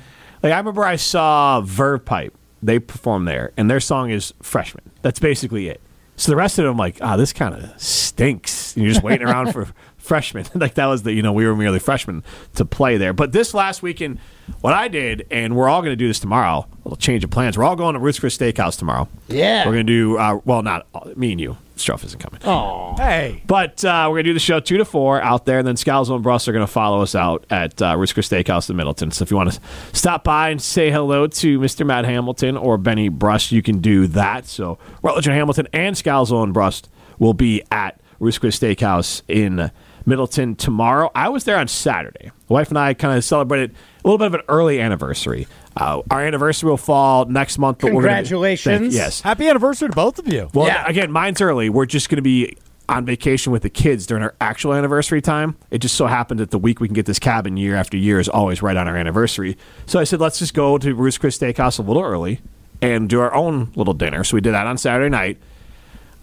[0.43, 2.33] like, I remember I saw Verve Pipe.
[2.61, 4.91] They performed there, and their song is Freshman.
[5.01, 5.79] That's basically it.
[6.17, 8.75] So the rest of them, like, ah, this kind of stinks.
[8.75, 9.67] And you're just waiting around for
[10.09, 10.45] freshmen.
[10.55, 12.23] like that was the, you know, we were merely freshmen
[12.55, 13.13] to play there.
[13.13, 14.19] But this last weekend,
[14.59, 17.29] what I did, and we're all going to do this tomorrow, a little change of
[17.29, 17.57] plans.
[17.57, 19.07] We're all going to Ruth's Chris Steakhouse tomorrow.
[19.27, 19.65] Yeah.
[19.65, 21.55] We're going to do, uh, well, not me and you.
[21.77, 22.41] Stroff isn't coming.
[22.43, 22.95] Oh.
[22.97, 23.41] Hey.
[23.47, 25.75] But uh, we're going to do the show 2 to 4 out there, and then
[25.75, 28.75] Scalzo and Bruss are going to follow us out at uh, Ruth's Chris Steakhouse in
[28.75, 29.11] Middleton.
[29.11, 29.61] So if you want to
[29.93, 31.85] stop by and say hello to Mr.
[31.85, 34.45] Matt Hamilton or Benny Bruss, you can do that.
[34.45, 36.83] So Rutledge and Hamilton and Scalzo and Bruss
[37.17, 39.71] will be at Ruth's Chris Steakhouse in
[40.05, 41.11] Middleton tomorrow.
[41.15, 42.31] I was there on Saturday.
[42.47, 45.47] The wife and I kind of celebrated a little bit of an early anniversary.
[45.77, 47.79] Uh, our anniversary will fall next month.
[47.79, 48.79] But We're Congratulations.
[48.79, 49.21] gonna, yes.
[49.21, 50.49] Happy anniversary to both of you.
[50.53, 50.85] Well, Yeah.
[50.87, 51.69] again, mine's early.
[51.69, 52.57] We're just going to be
[52.89, 55.55] on vacation with the kids during our actual anniversary time.
[55.69, 58.19] It just so happened that the week we can get this cabin year after year
[58.19, 59.57] is always right on our anniversary.
[59.85, 62.41] So I said, let's just go to Ruth's Chris Steakhouse a little early
[62.81, 64.23] and do our own little dinner.
[64.23, 65.37] So we did that on Saturday night.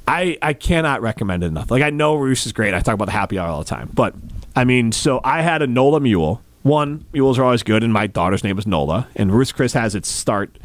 [0.08, 1.70] I, I cannot recommend it enough.
[1.70, 2.74] Like I know Roos is great.
[2.74, 3.90] I talk about the happy hour all the time.
[3.92, 4.14] But
[4.54, 6.42] I mean, so I had a Nola mule.
[6.62, 9.08] One, mules are always good, and my daughter's name is Nola.
[9.14, 10.58] And Ruth's Chris has its start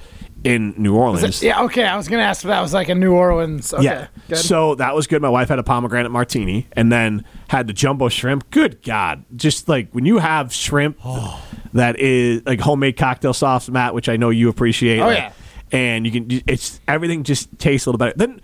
[0.43, 1.43] in New Orleans.
[1.43, 1.83] Yeah, okay.
[1.83, 3.73] I was going to ask if that was like a New Orleans.
[3.73, 3.83] Okay.
[3.83, 4.07] Yeah.
[4.27, 4.37] Good.
[4.37, 5.21] So that was good.
[5.21, 8.49] My wife had a pomegranate martini and then had the jumbo shrimp.
[8.49, 9.23] Good God.
[9.35, 11.43] Just like when you have shrimp oh.
[11.73, 14.99] that is like homemade cocktail sauce, Matt, which I know you appreciate.
[14.99, 15.33] Oh, like, yeah.
[15.71, 18.13] And you can, it's everything just tastes a little better.
[18.15, 18.41] Then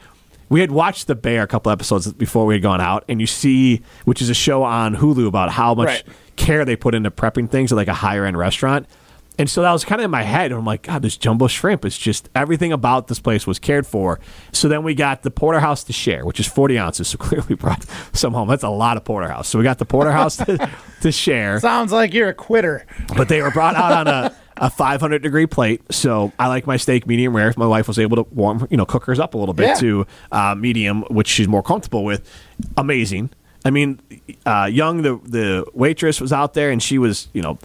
[0.50, 3.28] we had watched The Bear a couple episodes before we had gone out, and you
[3.28, 6.04] see, which is a show on Hulu about how much Right.
[6.36, 8.88] care they put into prepping things at like a higher end restaurant.
[9.40, 10.52] And so that was kind of in my head.
[10.52, 11.86] And I'm like, God, this jumbo shrimp.
[11.86, 14.20] It's just everything about this place was cared for.
[14.52, 17.08] So then we got the porterhouse to share, which is 40 ounces.
[17.12, 18.48] So clearly brought some home.
[18.48, 19.48] That's a lot of porterhouse.
[19.48, 21.60] So we got the porterhouse to, to share.
[21.60, 22.88] Sounds like you're a quitter.
[23.16, 25.82] But they were brought out on a, a 500 degree plate.
[25.92, 27.50] So I like my steak medium rare.
[27.50, 29.68] If My wife was able to warm, you know, cook hers up a little bit
[29.68, 29.74] Yeah.
[29.76, 32.28] to uh, medium, which she's more comfortable with.
[32.76, 33.30] Amazing.
[33.66, 34.00] I mean,
[34.46, 37.58] uh, Young, the the waitress, was out there and she was, you know,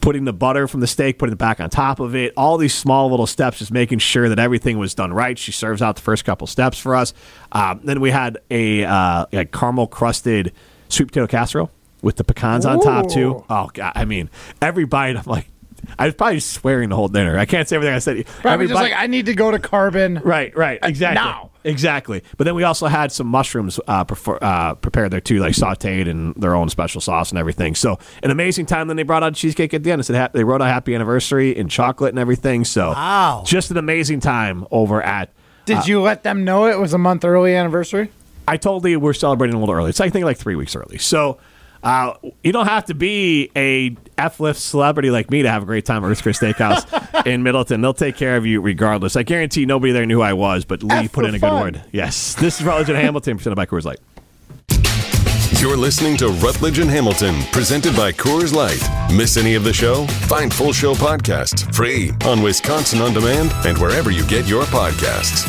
[0.00, 2.32] putting the butter from the steak, putting it back on top of it.
[2.36, 5.38] All these small little steps, just making sure that everything was done right.
[5.38, 7.14] She serves out the first couple steps for us.
[7.52, 10.52] Um, then we had a uh, like caramel crusted
[10.88, 11.70] sweet potato casserole
[12.02, 13.44] with the pecans on top too.
[13.48, 14.28] Oh god, I mean,
[14.60, 15.46] every bite, I'm like,
[15.98, 17.38] I was probably swearing the whole dinner.
[17.38, 18.26] I can't say everything I said.
[18.40, 20.20] Probably just like, I need to go to Carbon.
[20.22, 21.22] Right, right, exactly.
[21.22, 21.50] now.
[21.64, 22.22] Exactly.
[22.36, 26.08] But then we also had some mushrooms uh, prefer, uh, prepared there too, like sauteed
[26.08, 27.74] and their own special sauce and everything.
[27.76, 28.88] So an amazing time.
[28.88, 30.00] Then they brought out cheesecake at the end.
[30.00, 32.64] It said ha- they wrote a happy anniversary in chocolate and everything.
[32.64, 33.44] So Wow.
[33.46, 35.30] just an amazing time over at.
[35.64, 38.10] Did you let them know it was a month early anniversary?
[38.48, 39.90] I told you we're celebrating a little early.
[39.90, 40.98] It's I think like three weeks early.
[40.98, 41.38] So
[41.82, 42.14] Uh,
[42.44, 45.84] you don't have to be a F lift celebrity like me to have a great
[45.84, 46.86] time at Ruth's Chris Steakhouse
[47.26, 47.80] in Middleton.
[47.80, 49.16] They'll take care of you regardless.
[49.16, 51.48] I guarantee nobody there knew who I was, but Lee F put in a good
[51.48, 51.60] fun.
[51.62, 51.84] word.
[51.92, 53.98] Yes, this is Rutledge and Hamilton presented by Coors Light.
[55.60, 58.82] You're listening to Rutledge and Hamilton, presented by Coors Light.
[59.16, 60.06] Miss any of the show?
[60.26, 65.46] Find full show podcasts free on Wisconsin On Demand and wherever you get your podcasts.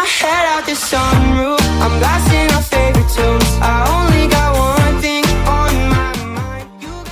[0.00, 1.60] I head out the sunroof.
[1.82, 3.44] I'm blasting our favorite tunes.
[3.60, 4.39] I only got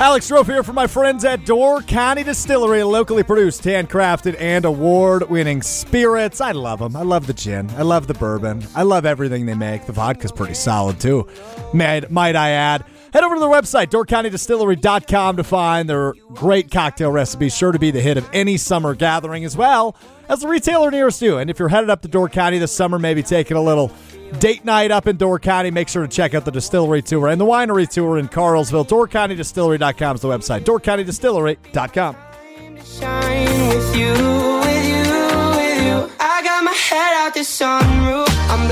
[0.01, 5.28] Alex Strofe here from my friends at Door County Distillery, locally produced, handcrafted, and award
[5.28, 6.40] winning spirits.
[6.40, 6.94] I love them.
[6.94, 7.68] I love the gin.
[7.70, 8.64] I love the bourbon.
[8.76, 9.86] I love everything they make.
[9.86, 11.26] The vodka's pretty solid, too,
[11.74, 12.84] might, might I add.
[13.12, 17.90] Head over to their website, doorcountydistillery.com, to find their great cocktail recipes, sure to be
[17.90, 19.96] the hit of any summer gathering, as well
[20.28, 21.38] as the retailer nearest you.
[21.38, 23.90] And if you're headed up to Door County this summer, maybe taking a little
[24.39, 27.41] date night up in Door County, make sure to check out the distillery tour and
[27.41, 28.87] the winery tour in Carlsville.
[28.87, 30.61] DoorCountyDistillery.com is the website.
[30.62, 32.16] DoorCountyDistillery.com.
[32.85, 35.05] Shine with you, with you,
[35.57, 36.11] with you.
[36.20, 38.29] I got my head out the sunroof.
[38.51, 38.68] I'm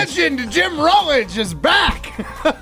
[0.00, 2.18] Legend Jim Rutledge is back.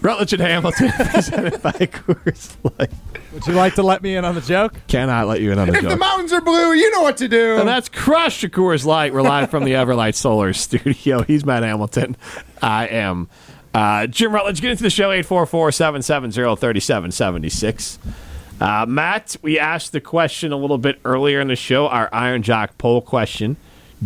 [0.00, 2.88] Rutledge and Hamilton presented by Coors Light.
[3.34, 4.72] Would you like to let me in on the joke?
[4.88, 5.82] Cannot let you in on the joke.
[5.82, 7.58] If the mountains are blue, you know what to do.
[7.58, 9.12] And that's Crush of Coors Light.
[9.12, 11.20] We're live from the Everlight Solar Studio.
[11.20, 12.16] He's Matt Hamilton.
[12.62, 13.28] I am
[13.74, 14.62] uh, Jim Rutledge.
[14.62, 17.98] Get into the show 844-770-3776.
[18.58, 22.42] Uh, Matt, we asked the question a little bit earlier in the show, our Iron
[22.42, 23.58] Jock poll question.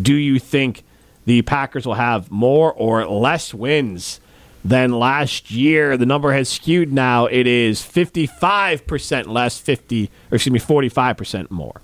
[0.03, 0.83] Do you think
[1.27, 4.21] the Packers will have more or less wins
[4.65, 5.97] than last year?
[5.97, 7.27] The number has skewed now.
[7.27, 11.83] It is 55% less, 50 or excuse me, 45% more.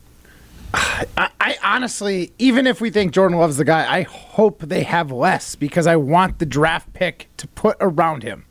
[0.74, 5.10] I, I honestly, even if we think Jordan Love's the guy, I hope they have
[5.10, 8.46] less because I want the draft pick to put around him.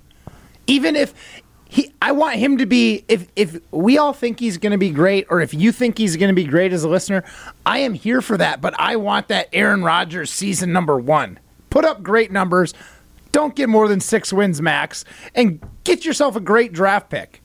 [0.68, 1.41] Even if
[1.72, 3.06] he, I want him to be.
[3.08, 6.18] If if we all think he's going to be great, or if you think he's
[6.18, 7.24] going to be great as a listener,
[7.66, 8.60] I am here for that.
[8.60, 11.40] But I want that Aaron Rodgers season number one.
[11.70, 12.74] Put up great numbers.
[13.32, 17.42] Don't get more than six wins max, and get yourself a great draft pick.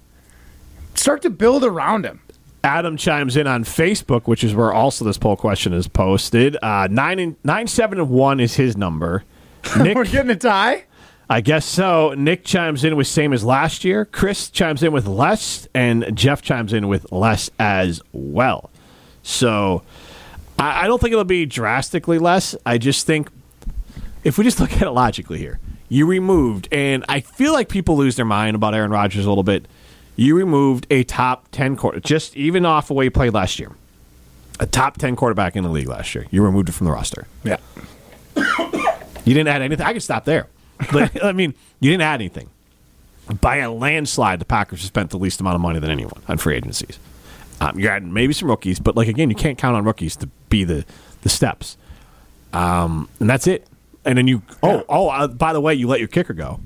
[0.95, 2.21] Start to build around him.
[2.65, 6.57] Adam chimes in on Facebook, which is where also this poll question is posted.
[6.61, 9.23] Uh, nine and nine seven and one is his number.
[9.79, 10.83] Nick, We're getting a tie.
[11.29, 12.15] I guess so.
[12.17, 14.05] Nick chimes in with same as last year.
[14.05, 18.71] Chris chimes in with less, and Jeff chimes in with less as well.
[19.23, 19.83] So
[20.59, 22.55] I, I don't think it'll be drastically less.
[22.65, 23.29] I just think
[24.23, 25.59] if we just look at it logically here,
[25.89, 29.45] you removed, and I feel like people lose their mind about Aaron Rodgers a little
[29.45, 29.67] bit.
[30.15, 33.73] You removed a top 10 quarter, just even off the way he played last year.
[34.59, 36.27] A top 10 quarterback in the league last year.
[36.31, 37.27] You removed it from the roster.
[37.45, 37.59] Yeah.
[38.37, 39.85] You didn't add anything.
[39.85, 40.47] I could stop there.
[40.93, 42.51] But, I mean, you didn't add anything.
[43.41, 46.39] By a landslide, the Packers have spent the least amount of money than anyone on
[46.39, 46.99] free agencies.
[47.61, 50.29] Um, you're adding maybe some rookies, but like again, you can't count on rookies to
[50.49, 50.85] be the
[51.23, 51.77] the steps.
[52.53, 53.67] Um, and that's it.
[54.05, 56.61] And then you oh oh uh, by the way, you let your kicker go.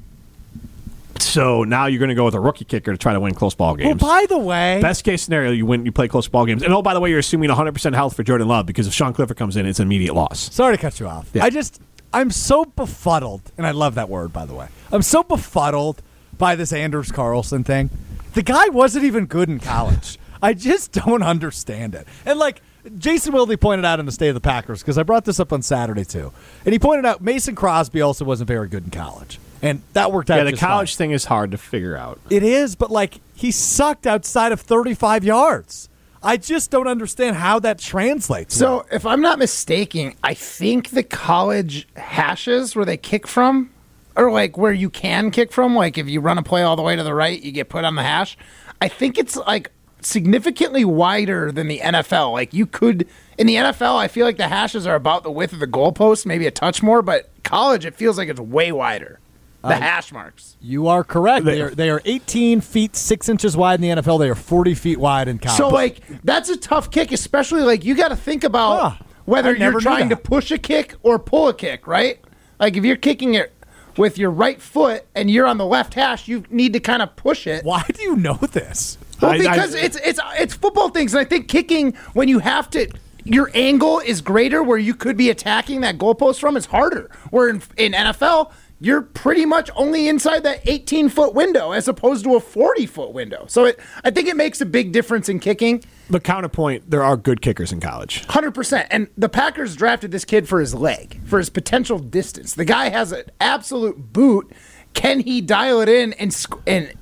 [1.21, 3.55] So now you're going to go with a rookie kicker to try to win close
[3.55, 4.03] ball games.
[4.03, 6.63] Well, by the way, Best case scenario, you win, you play close ball games.
[6.63, 9.13] And oh, by the way, you're assuming 100% health for Jordan Love because if Sean
[9.13, 10.53] Clifford comes in, it's an immediate loss.
[10.53, 11.29] sorry to cut you off.
[11.35, 11.45] Yeah.
[11.45, 11.81] I just,
[12.13, 14.69] I'm so befuddled, and I love that word, by the way.
[14.91, 16.03] I'm so befuddled
[16.37, 17.91] by this Anders Carlson thing.
[18.35, 20.19] The guy wasn't even good in college.
[20.43, 22.09] I just don't understand it.
[22.25, 22.63] And like
[22.99, 25.53] Jason Wilde pointed out in the State of the Packers, because I brought this up
[25.53, 26.33] on Saturday too,
[26.65, 30.31] and he pointed out Mason Crosby also wasn't very good in college, and that worked
[30.31, 30.39] out.
[30.39, 30.99] Yeah, the college fine.
[30.99, 32.19] thing is hard to figure out.
[32.31, 35.90] It is, but like he sucked outside of 35 yards.
[36.23, 38.55] I just don't understand how that translates.
[38.55, 43.71] So, if I'm not mistaken, I think the college hashes where they kick from,
[44.17, 46.83] or like where you can kick from, like if you run a play all the
[46.83, 48.37] way to the right, you get put on the hash.
[48.83, 49.71] I think it's like
[50.03, 52.33] significantly wider than the NFL.
[52.33, 53.09] Like you could
[53.39, 56.27] in the NFL, I feel like the hashes are about the width of the goalpost,
[56.27, 59.20] maybe a touch more, but college it feels like it's way wider.
[59.63, 60.57] The Uh, hash marks.
[60.61, 61.45] You are correct.
[61.45, 64.19] They are, they are 18 feet 6 inches wide in the NFL.
[64.19, 65.59] They are 40 feet wide in college.
[65.59, 69.05] So like that's a tough kick, especially like you got to think about Huh.
[69.27, 70.25] whether never you're knew trying to that.
[70.25, 72.19] push a kick or pull a kick, right?
[72.59, 73.53] Like if you're kicking it
[73.99, 77.15] with your right foot and you're on the left hash, you need to kind of
[77.17, 77.63] push it.
[77.65, 78.97] Why do you know this?
[79.21, 82.39] Well, I- I- because it's it's it's football things, and I think kicking when you
[82.39, 82.89] have to.
[83.23, 87.11] Your angle is greater where you could be attacking that goalpost from is harder.
[87.29, 88.51] Where in, in NFL,
[88.81, 93.13] you're pretty much only inside that 18 foot window as opposed to a 40 foot
[93.13, 93.45] window.
[93.47, 95.85] So it, I think it makes a big difference in kicking.
[96.09, 98.27] But counterpoint, there are good kickers in college.
[98.27, 98.87] 100%.
[98.91, 102.55] And the Packers drafted this kid for his leg, for his potential distance.
[102.55, 104.51] The guy has an absolute boot.
[104.95, 106.95] Can he dial it in and sc- and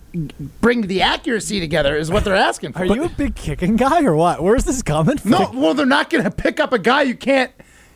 [0.60, 2.80] bring the accuracy together is what they're asking for.
[2.80, 4.42] Are you a big kicking guy or what?
[4.42, 5.30] Where's this coming from?
[5.30, 7.52] No, well, they're not going to pick up a guy you can't,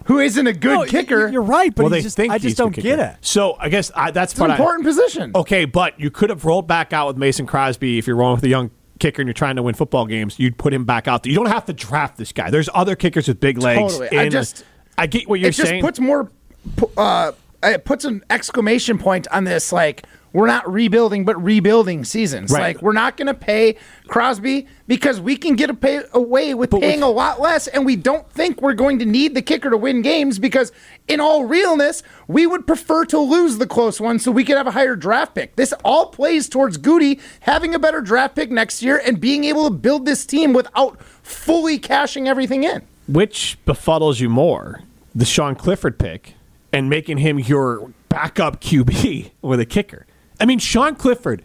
[0.07, 1.29] who isn't a good No, kicker.
[1.29, 2.99] You're right, but well, he they just, think I he's just a don't good get
[2.99, 3.17] it.
[3.21, 5.33] So I guess I, that's It's what an important I, position.
[5.35, 8.45] Okay, but you could have rolled back out with Mason Crosby if you're rolling with
[8.45, 10.39] a young kicker and you're trying to win football games.
[10.39, 11.31] You'd put him back out there.
[11.31, 12.51] You don't have to draft this guy.
[12.51, 13.97] There's other kickers with big legs.
[13.99, 14.19] Totally.
[14.19, 14.65] I in- just-
[14.99, 15.81] I get what you're it just saying.
[15.83, 16.31] puts more,
[16.77, 17.33] pu- uh,
[17.63, 19.73] it puts an exclamation point on this.
[19.73, 22.51] Like we're not rebuilding, but rebuilding seasons.
[22.51, 22.75] Right.
[22.75, 23.77] Like we're not going to pay
[24.09, 27.97] Crosby because we can get a pay away with paying a lot less, and we
[27.97, 30.73] don't think we're going to need the kicker to win games because,
[31.09, 34.67] in all realness, we would prefer to lose the close one so we could have
[34.67, 35.57] a higher draft pick.
[35.57, 39.65] This all plays towards Gutey having a better draft pick next year and being able
[39.69, 42.83] to build this team without fully cashing everything in.
[43.09, 44.81] Which befuddles you more,
[45.15, 46.35] the Sean Clifford pick
[46.73, 50.07] and making him your backup QB with a kicker?
[50.43, 51.45] I mean, Sean Clifford,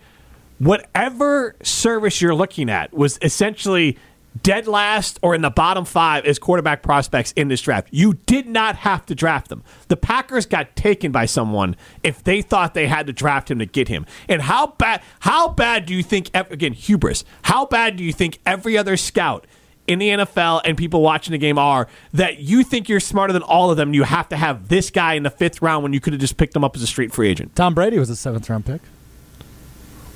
[0.58, 3.95] whatever service you're looking at, was essentially
[4.41, 7.89] dead last or in the bottom five as quarterback prospects in this draft.
[7.91, 9.64] You did not have to draft them.
[9.88, 13.68] The Packers got taken by someone if they thought they had to draft him to
[13.68, 14.08] get him.
[14.28, 15.04] And how bad?
[15.20, 16.32] How bad do you think?
[16.34, 17.24] Again, hubris.
[17.43, 19.45] How bad do you think every other scout?
[19.88, 23.41] In the NFL and people watching the game are that you think you're smarter than
[23.41, 23.93] all of them.
[23.93, 26.38] You have to have this guy in the fifth round when you could have just
[26.38, 27.55] picked him up as a street free agent.
[27.55, 28.81] Tom Brady was a seventh round pick.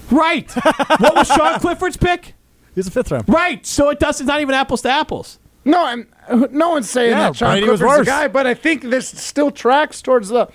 [0.09, 0.51] Right.
[0.99, 2.33] what was Sean Clifford's pick?
[2.75, 3.27] He's a fifth round.
[3.27, 3.65] Right.
[3.65, 4.19] So it does.
[4.19, 5.39] It's not even apples to apples.
[5.63, 6.07] No, I'm.
[6.51, 8.19] No one's saying Yeah, that Sean Brady was Clifford's the worse.
[8.21, 10.47] guy, but I think this still tracks towards the.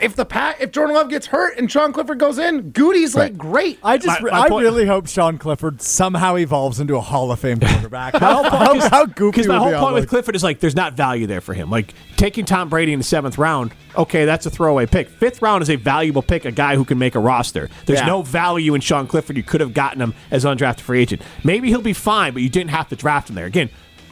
[0.00, 3.36] If the pat if Jordan Love gets hurt and Sean Clifford goes in, Gutey's like
[3.36, 3.78] great.
[3.84, 7.30] I just, My- my I point- really hope Sean Clifford somehow evolves into a Hall
[7.30, 8.14] of Fame quarterback.
[8.18, 10.74] how, how, how goofy Because my whole be point with like- Clifford is like there's
[10.76, 11.68] not value there for him.
[11.70, 15.08] Like taking Tom Brady in the seventh round, okay, that's a throwaway pick.
[15.08, 17.68] Fifth round is a valuable pick, a guy who can make a roster.
[17.86, 18.06] There's Yeah.
[18.06, 19.36] no value in Sean Clifford.
[19.36, 21.22] You could have gotten him as undrafted free agent.
[21.44, 23.46] Maybe he'll be fine, but you didn't have to draft him there.
[23.46, 23.68] Again,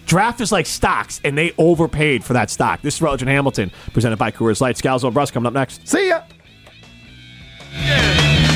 [0.07, 2.83] draft is like stocks, and they overpaid for that stock.
[2.83, 4.77] This is Rutledge and Hamilton, presented by Coors Light.
[4.77, 5.87] Scalzo and Bruss coming up next.
[5.87, 6.23] See ya.
[7.73, 8.50] Yeah.